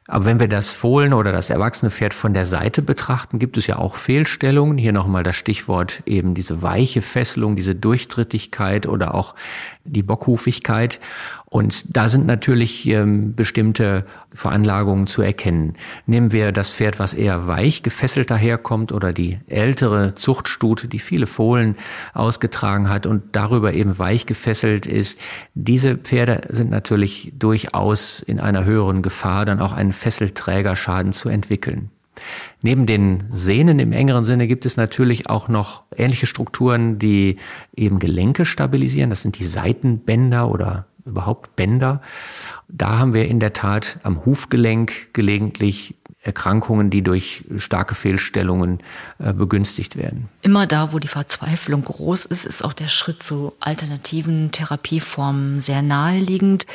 Aber 0.07 0.25
wenn 0.25 0.39
wir 0.39 0.47
das 0.47 0.71
Fohlen 0.71 1.13
oder 1.13 1.33
das 1.33 1.49
erwachsene 1.49 1.91
Pferd 1.91 2.13
von 2.13 2.33
der 2.33 2.45
Seite 2.45 2.81
betrachten, 2.81 3.39
gibt 3.39 3.57
es 3.57 3.67
ja 3.67 3.77
auch 3.77 3.95
Fehlstellungen. 3.95 4.77
Hier 4.77 4.93
nochmal 4.93 5.23
das 5.23 5.35
Stichwort 5.35 6.01
eben 6.05 6.33
diese 6.33 6.61
weiche 6.61 7.01
Fesselung, 7.01 7.57
diese 7.57 7.75
Durchtrittigkeit 7.75 8.87
oder 8.87 9.13
auch 9.13 9.35
die 9.83 10.03
Bockhufigkeit. 10.03 10.99
Und 11.49 11.95
da 11.95 12.09
sind 12.09 12.25
natürlich 12.25 12.85
ähm, 12.87 13.33
bestimmte 13.33 14.05
Veranlagungen 14.33 15.07
zu 15.07 15.21
erkennen. 15.21 15.75
Nehmen 16.05 16.33
wir 16.33 16.51
das 16.51 16.69
Pferd, 16.69 16.99
was 16.99 17.13
eher 17.13 17.47
weich 17.47 17.83
gefesselt 17.83 18.29
daherkommt 18.29 18.91
oder 18.91 19.13
die 19.13 19.39
ältere 19.47 20.13
Zuchtstute, 20.13 20.89
die 20.89 20.99
viele 20.99 21.25
Fohlen 21.25 21.77
ausgetragen 22.13 22.89
hat 22.89 23.05
und 23.05 23.23
darüber 23.31 23.71
eben 23.71 23.97
weich 23.97 24.25
gefesselt 24.25 24.85
ist. 24.85 25.21
Diese 25.53 25.95
Pferde 25.95 26.47
sind 26.49 26.69
natürlich 26.69 27.31
durchaus 27.39 28.19
in 28.19 28.41
einer 28.41 28.65
höheren 28.65 29.01
Gefahr, 29.01 29.45
dann 29.45 29.61
auch 29.61 29.71
einen 29.71 29.93
Fesselträgerschaden 29.93 31.13
zu 31.13 31.29
entwickeln. 31.29 31.91
Neben 32.61 32.85
den 32.85 33.23
Sehnen 33.31 33.79
im 33.79 33.93
engeren 33.93 34.25
Sinne 34.25 34.47
gibt 34.47 34.65
es 34.65 34.75
natürlich 34.75 35.29
auch 35.29 35.47
noch 35.47 35.83
ähnliche 35.95 36.25
Strukturen, 36.25 36.99
die 36.99 37.37
eben 37.73 37.99
Gelenke 37.99 38.43
stabilisieren. 38.43 39.11
Das 39.11 39.21
sind 39.21 39.39
die 39.39 39.45
Seitenbänder 39.45 40.49
oder 40.49 40.87
überhaupt 41.07 41.55
Bänder. 41.55 42.01
Da 42.67 42.97
haben 42.99 43.13
wir 43.13 43.27
in 43.27 43.39
der 43.39 43.53
Tat 43.53 43.99
am 44.03 44.25
Hufgelenk 44.25 45.13
gelegentlich 45.13 45.95
Erkrankungen, 46.21 46.89
die 46.89 47.01
durch 47.01 47.45
starke 47.57 47.95
Fehlstellungen 47.95 48.79
äh, 49.17 49.33
begünstigt 49.33 49.95
werden. 49.95 50.27
Immer 50.41 50.67
da, 50.67 50.91
wo 50.91 50.99
die 50.99 51.07
Verzweiflung 51.07 51.85
groß 51.85 52.25
ist, 52.25 52.45
ist 52.45 52.63
auch 52.63 52.73
der 52.73 52.89
Schritt 52.89 53.23
zu 53.23 53.53
alternativen 53.61 54.51
Therapieformen 54.51 55.61
sehr 55.61 55.81
naheliegend. 55.81 56.65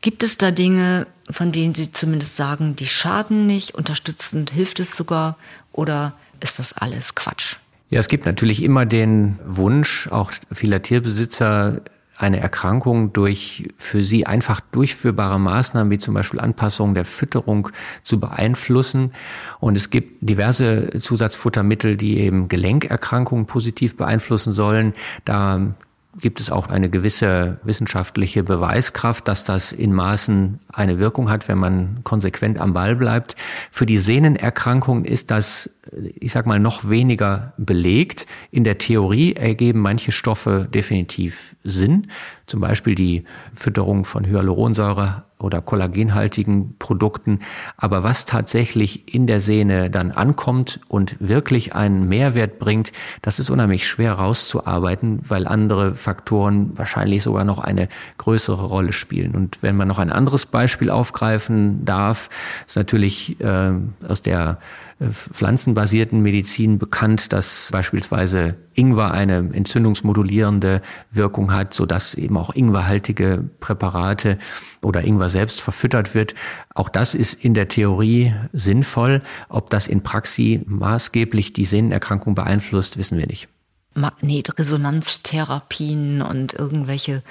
Gibt 0.00 0.22
es 0.22 0.36
da 0.36 0.50
Dinge, 0.50 1.06
von 1.30 1.52
denen 1.52 1.74
Sie 1.74 1.92
zumindest 1.92 2.36
sagen, 2.36 2.76
die 2.76 2.86
schaden 2.86 3.46
nicht, 3.46 3.74
unterstützend 3.74 4.50
hilft 4.50 4.80
es 4.80 4.96
sogar 4.96 5.36
oder 5.72 6.14
ist 6.40 6.58
das 6.58 6.72
alles 6.72 7.14
Quatsch? 7.14 7.56
Ja, 7.90 8.00
es 8.00 8.08
gibt 8.08 8.26
natürlich 8.26 8.62
immer 8.62 8.84
den 8.84 9.38
Wunsch, 9.44 10.08
auch 10.08 10.32
vieler 10.52 10.82
Tierbesitzer, 10.82 11.80
eine 12.18 12.40
Erkrankung 12.40 13.12
durch 13.12 13.68
für 13.76 14.02
sie 14.02 14.26
einfach 14.26 14.60
durchführbare 14.60 15.38
Maßnahmen 15.38 15.90
wie 15.90 15.98
zum 15.98 16.14
Beispiel 16.14 16.40
Anpassung 16.40 16.94
der 16.94 17.04
Fütterung 17.04 17.68
zu 18.02 18.18
beeinflussen. 18.18 19.12
Und 19.60 19.76
es 19.76 19.90
gibt 19.90 20.18
diverse 20.20 20.98
Zusatzfuttermittel, 20.98 21.96
die 21.96 22.18
eben 22.18 22.48
Gelenkerkrankungen 22.48 23.46
positiv 23.46 23.96
beeinflussen 23.96 24.52
sollen. 24.52 24.94
Da 25.24 25.74
gibt 26.20 26.40
es 26.40 26.50
auch 26.50 26.68
eine 26.68 26.90
gewisse 26.90 27.58
wissenschaftliche 27.62 28.42
Beweiskraft, 28.42 29.28
dass 29.28 29.44
das 29.44 29.72
in 29.72 29.92
Maßen 29.92 30.58
eine 30.72 30.98
Wirkung 30.98 31.30
hat, 31.30 31.48
wenn 31.48 31.58
man 31.58 32.00
konsequent 32.04 32.58
am 32.58 32.72
Ball 32.72 32.96
bleibt. 32.96 33.36
Für 33.70 33.86
die 33.86 33.98
Sehnenerkrankungen 33.98 35.04
ist 35.04 35.30
das, 35.30 35.70
ich 36.18 36.32
sag 36.32 36.46
mal, 36.46 36.60
noch 36.60 36.88
weniger 36.88 37.52
belegt. 37.56 38.26
In 38.50 38.64
der 38.64 38.78
Theorie 38.78 39.34
ergeben 39.34 39.80
manche 39.80 40.12
Stoffe 40.12 40.68
definitiv 40.72 41.56
Sinn. 41.64 42.08
Zum 42.48 42.60
Beispiel 42.60 42.94
die 42.94 43.24
Fütterung 43.54 44.04
von 44.04 44.24
Hyaluronsäure 44.26 45.24
oder 45.38 45.60
kollagenhaltigen 45.60 46.76
Produkten. 46.78 47.40
Aber 47.76 48.02
was 48.02 48.26
tatsächlich 48.26 49.14
in 49.14 49.26
der 49.26 49.40
Sehne 49.40 49.90
dann 49.90 50.10
ankommt 50.10 50.80
und 50.88 51.16
wirklich 51.20 51.74
einen 51.74 52.08
Mehrwert 52.08 52.58
bringt, 52.58 52.92
das 53.22 53.38
ist 53.38 53.50
unheimlich 53.50 53.86
schwer 53.86 54.14
rauszuarbeiten, 54.14 55.20
weil 55.28 55.46
andere 55.46 55.94
Faktoren 55.94 56.76
wahrscheinlich 56.76 57.22
sogar 57.22 57.44
noch 57.44 57.58
eine 57.58 57.88
größere 58.16 58.64
Rolle 58.64 58.92
spielen. 58.92 59.34
Und 59.34 59.58
wenn 59.62 59.76
man 59.76 59.86
noch 59.86 59.98
ein 59.98 60.10
anderes 60.10 60.46
Beispiel 60.46 60.90
aufgreifen 60.90 61.84
darf, 61.84 62.30
ist 62.66 62.76
natürlich 62.76 63.40
äh, 63.40 63.72
aus 64.08 64.22
der 64.22 64.58
pflanzenbasierten 65.00 66.20
Medizin 66.20 66.78
bekannt, 66.78 67.32
dass 67.32 67.68
beispielsweise 67.70 68.56
Ingwer 68.74 69.12
eine 69.12 69.48
entzündungsmodulierende 69.52 70.82
Wirkung 71.12 71.52
hat, 71.52 71.72
so 71.72 71.86
dass 71.86 72.14
eben 72.14 72.36
auch 72.36 72.52
ingwerhaltige 72.54 73.48
Präparate 73.60 74.38
oder 74.82 75.04
Ingwer 75.04 75.28
selbst 75.28 75.60
verfüttert 75.60 76.14
wird. 76.14 76.34
Auch 76.74 76.88
das 76.88 77.14
ist 77.14 77.34
in 77.34 77.54
der 77.54 77.68
Theorie 77.68 78.34
sinnvoll. 78.52 79.22
Ob 79.48 79.70
das 79.70 79.86
in 79.86 80.02
Praxis 80.02 80.58
maßgeblich 80.66 81.52
die 81.52 81.64
Sehnenerkrankung 81.64 82.34
beeinflusst, 82.34 82.98
wissen 82.98 83.18
wir 83.18 83.28
nicht. 83.28 83.46
Magnetresonanztherapien 83.94 86.22
und 86.22 86.54
irgendwelche 86.54 87.22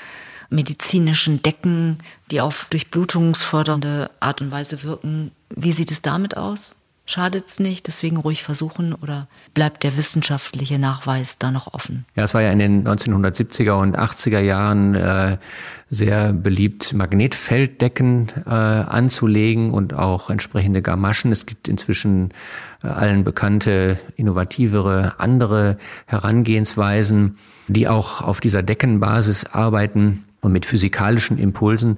medizinischen 0.49 1.43
Decken, 1.43 1.97
die 2.31 2.39
auf 2.39 2.67
durchblutungsfördernde 2.69 4.09
Art 4.21 4.39
und 4.41 4.51
Weise 4.51 4.83
wirken. 4.83 5.31
Wie 5.49 5.73
sieht 5.73 5.91
es 5.91 6.01
damit 6.01 6.37
aus? 6.37 6.73
Schadet 7.07 7.47
es 7.47 7.59
nicht, 7.59 7.87
deswegen 7.87 8.17
ruhig 8.17 8.43
versuchen 8.43 8.93
oder 8.93 9.27
bleibt 9.55 9.83
der 9.83 9.97
wissenschaftliche 9.97 10.77
Nachweis 10.77 11.39
da 11.39 11.49
noch 11.49 11.73
offen? 11.73 12.05
Ja, 12.15 12.23
es 12.23 12.35
war 12.35 12.43
ja 12.43 12.51
in 12.51 12.59
den 12.59 12.87
1970er 12.87 13.81
und 13.81 13.97
80er 13.97 14.39
Jahren 14.39 14.93
äh, 14.93 15.37
sehr 15.89 16.33
beliebt, 16.33 16.93
Magnetfelddecken 16.93 18.31
äh, 18.45 18.49
anzulegen 18.49 19.71
und 19.71 19.93
auch 19.93 20.29
entsprechende 20.29 20.81
Gamaschen. 20.81 21.31
Es 21.31 21.45
gibt 21.45 21.67
inzwischen 21.67 22.31
äh, 22.83 22.87
allen 22.87 23.23
bekannte, 23.23 23.97
innovativere, 24.17 25.15
andere 25.17 25.77
Herangehensweisen, 26.05 27.37
die 27.67 27.87
auch 27.87 28.21
auf 28.21 28.41
dieser 28.41 28.63
Deckenbasis 28.63 29.45
arbeiten 29.45 30.25
und 30.41 30.51
mit 30.51 30.65
physikalischen 30.65 31.37
Impulsen 31.39 31.97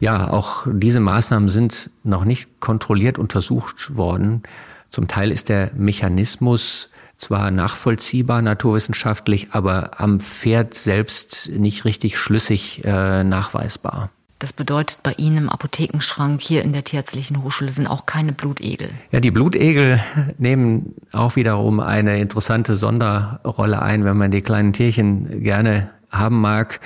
ja, 0.00 0.28
auch 0.30 0.66
diese 0.72 0.98
Maßnahmen 0.98 1.48
sind 1.48 1.90
noch 2.02 2.24
nicht 2.24 2.58
kontrolliert 2.58 3.18
untersucht 3.18 3.96
worden. 3.96 4.42
Zum 4.88 5.06
Teil 5.06 5.30
ist 5.30 5.48
der 5.48 5.70
Mechanismus 5.74 6.90
zwar 7.18 7.50
nachvollziehbar 7.50 8.40
naturwissenschaftlich, 8.40 9.48
aber 9.52 10.00
am 10.00 10.20
Pferd 10.20 10.74
selbst 10.74 11.50
nicht 11.52 11.84
richtig 11.84 12.18
schlüssig 12.18 12.82
äh, 12.84 13.22
nachweisbar. 13.22 14.10
Das 14.38 14.54
bedeutet, 14.54 15.02
bei 15.02 15.12
Ihnen 15.12 15.36
im 15.36 15.48
Apothekenschrank 15.50 16.40
hier 16.40 16.62
in 16.62 16.72
der 16.72 16.82
Tierärztlichen 16.82 17.42
Hochschule 17.44 17.72
sind 17.72 17.86
auch 17.86 18.06
keine 18.06 18.32
Blutegel. 18.32 18.88
Ja, 19.12 19.20
die 19.20 19.30
Blutegel 19.30 20.00
nehmen 20.38 20.94
auch 21.12 21.36
wiederum 21.36 21.78
eine 21.78 22.18
interessante 22.18 22.74
Sonderrolle 22.74 23.82
ein, 23.82 24.02
wenn 24.06 24.16
man 24.16 24.30
die 24.30 24.40
kleinen 24.40 24.72
Tierchen 24.72 25.42
gerne 25.42 25.90
haben 26.10 26.40
mag. 26.40 26.80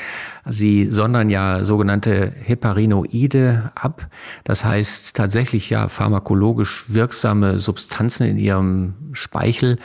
Sie 0.46 0.88
sondern 0.90 1.30
ja 1.30 1.64
sogenannte 1.64 2.32
Heparinoide 2.42 3.72
ab. 3.74 4.06
Das 4.44 4.64
heißt 4.64 5.16
tatsächlich 5.16 5.70
ja 5.70 5.88
pharmakologisch 5.88 6.84
wirksame 6.88 7.58
Substanzen 7.58 8.26
in 8.26 8.38
ihrem 8.38 8.94
Speichel, 9.12 9.78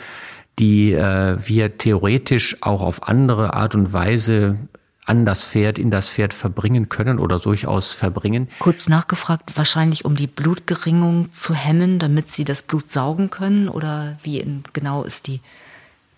die 0.58 0.92
äh, 0.92 1.38
wir 1.42 1.78
theoretisch 1.78 2.58
auch 2.60 2.82
auf 2.82 3.08
andere 3.08 3.54
Art 3.54 3.74
und 3.74 3.92
Weise 3.92 4.56
an 5.06 5.26
das 5.26 5.42
Pferd, 5.42 5.78
in 5.78 5.90
das 5.90 6.08
Pferd 6.08 6.34
verbringen 6.34 6.88
können 6.88 7.18
oder 7.18 7.40
durchaus 7.40 7.90
verbringen. 7.90 8.48
Kurz 8.60 8.88
nachgefragt, 8.88 9.56
wahrscheinlich 9.56 10.04
um 10.04 10.14
die 10.14 10.28
Blutgeringung 10.28 11.32
zu 11.32 11.52
hemmen, 11.54 11.98
damit 11.98 12.28
sie 12.28 12.44
das 12.44 12.62
Blut 12.62 12.90
saugen 12.90 13.28
können 13.30 13.68
oder 13.68 14.18
wie 14.22 14.62
genau 14.72 15.02
ist 15.02 15.26
die, 15.26 15.40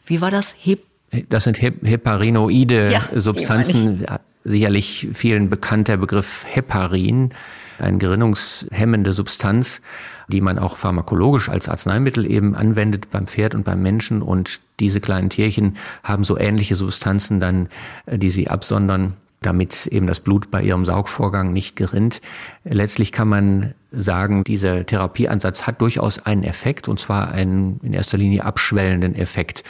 wie 0.05 0.21
war 0.21 0.31
das? 0.31 0.55
Hep 0.59 0.92
das 1.29 1.45
sind 1.45 1.61
heparinoide 1.61 2.91
ja, 2.91 3.03
Substanzen. 3.15 4.07
Sicherlich 4.45 5.09
vielen 5.13 5.51
bekannt 5.51 5.87
der 5.87 5.99
Begriff 5.99 6.45
Heparin, 6.49 7.31
eine 7.79 7.99
gerinnungshemmende 7.99 9.13
Substanz, 9.13 9.83
die 10.29 10.41
man 10.41 10.59
auch 10.59 10.77
pharmakologisch 10.77 11.49
als 11.49 11.69
Arzneimittel 11.69 12.29
eben 12.29 12.57
anwendet 12.57 13.11
beim 13.11 13.29
Pferd 13.29 13.55
und 13.55 13.65
beim 13.65 13.83
Menschen. 13.83 14.21
Und 14.21 14.61
diese 14.81 15.01
kleinen 15.01 15.31
Tierchen 15.31 15.77
haben 16.03 16.25
so 16.25 16.37
ähnliche 16.37 16.75
Substanzen 16.75 17.39
dann, 17.39 17.69
die 18.07 18.31
sie 18.31 18.49
absondern, 18.49 19.15
damit 19.43 19.87
eben 19.87 20.07
das 20.07 20.21
Blut 20.21 20.51
bei 20.51 20.63
ihrem 20.63 20.85
Saugvorgang 20.85 21.53
nicht 21.53 21.77
gerinnt. 21.77 22.21
Letztlich 22.65 23.13
kann 23.13 23.29
man 23.29 23.75
sagen, 23.93 24.45
dieser 24.45 24.85
Therapieansatz 24.85 25.67
hat 25.67 25.81
durchaus 25.81 26.25
einen 26.25 26.45
Effekt, 26.45 26.89
und 26.89 26.99
zwar 26.99 27.31
einen 27.31 27.81
in 27.83 27.93
erster 27.93 28.19
Linie 28.19 28.45
abschwellenden 28.45 29.15
Effekt 29.15 29.65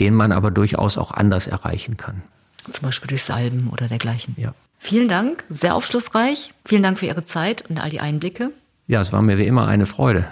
den 0.00 0.14
man 0.14 0.32
aber 0.32 0.50
durchaus 0.50 0.98
auch 0.98 1.10
anders 1.10 1.46
erreichen 1.46 1.96
kann. 1.96 2.22
Zum 2.70 2.86
Beispiel 2.86 3.08
durch 3.08 3.22
Salben 3.22 3.70
oder 3.72 3.88
dergleichen. 3.88 4.34
Ja. 4.36 4.54
Vielen 4.78 5.08
Dank, 5.08 5.44
sehr 5.48 5.74
aufschlussreich. 5.74 6.52
Vielen 6.64 6.82
Dank 6.82 6.98
für 6.98 7.06
Ihre 7.06 7.24
Zeit 7.24 7.64
und 7.68 7.78
all 7.78 7.90
die 7.90 8.00
Einblicke. 8.00 8.52
Ja, 8.88 9.00
es 9.00 9.12
war 9.12 9.22
mir 9.22 9.38
wie 9.38 9.46
immer 9.46 9.66
eine 9.66 9.86
Freude. 9.86 10.26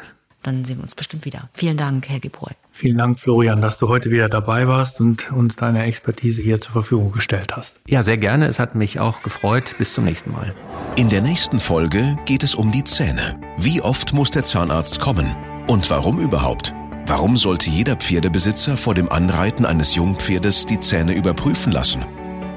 Dann 0.44 0.64
sehen 0.66 0.76
wir 0.76 0.82
uns 0.82 0.94
bestimmt 0.94 1.24
wieder. 1.24 1.48
Vielen 1.54 1.78
Dank, 1.78 2.08
Herr 2.08 2.20
Gebräu. 2.20 2.50
Vielen 2.70 2.98
Dank, 2.98 3.18
Florian, 3.18 3.62
dass 3.62 3.78
du 3.78 3.88
heute 3.88 4.10
wieder 4.10 4.28
dabei 4.28 4.68
warst 4.68 5.00
und 5.00 5.32
uns 5.32 5.56
deine 5.56 5.84
Expertise 5.84 6.42
hier 6.42 6.60
zur 6.60 6.72
Verfügung 6.72 7.12
gestellt 7.12 7.56
hast. 7.56 7.80
Ja, 7.88 8.02
sehr 8.02 8.18
gerne. 8.18 8.46
Es 8.46 8.58
hat 8.58 8.74
mich 8.74 9.00
auch 9.00 9.22
gefreut. 9.22 9.74
Bis 9.78 9.94
zum 9.94 10.04
nächsten 10.04 10.32
Mal. 10.32 10.54
In 10.96 11.08
der 11.08 11.22
nächsten 11.22 11.58
Folge 11.58 12.18
geht 12.26 12.42
es 12.42 12.54
um 12.54 12.70
die 12.70 12.84
Zähne. 12.84 13.40
Wie 13.56 13.80
oft 13.80 14.12
muss 14.12 14.30
der 14.30 14.44
Zahnarzt 14.44 15.00
kommen? 15.00 15.34
Und 15.66 15.88
warum 15.88 16.20
überhaupt? 16.20 16.74
Warum 17.06 17.38
sollte 17.38 17.70
jeder 17.70 17.96
Pferdebesitzer 17.96 18.76
vor 18.76 18.94
dem 18.94 19.10
Anreiten 19.10 19.64
eines 19.64 19.94
Jungpferdes 19.94 20.66
die 20.66 20.80
Zähne 20.80 21.14
überprüfen 21.14 21.72
lassen? 21.72 22.04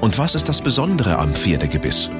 Und 0.02 0.18
was 0.18 0.34
ist 0.34 0.48
das 0.48 0.60
Besondere 0.60 1.18
am 1.18 1.32
Pferdegebiss? 1.32 2.10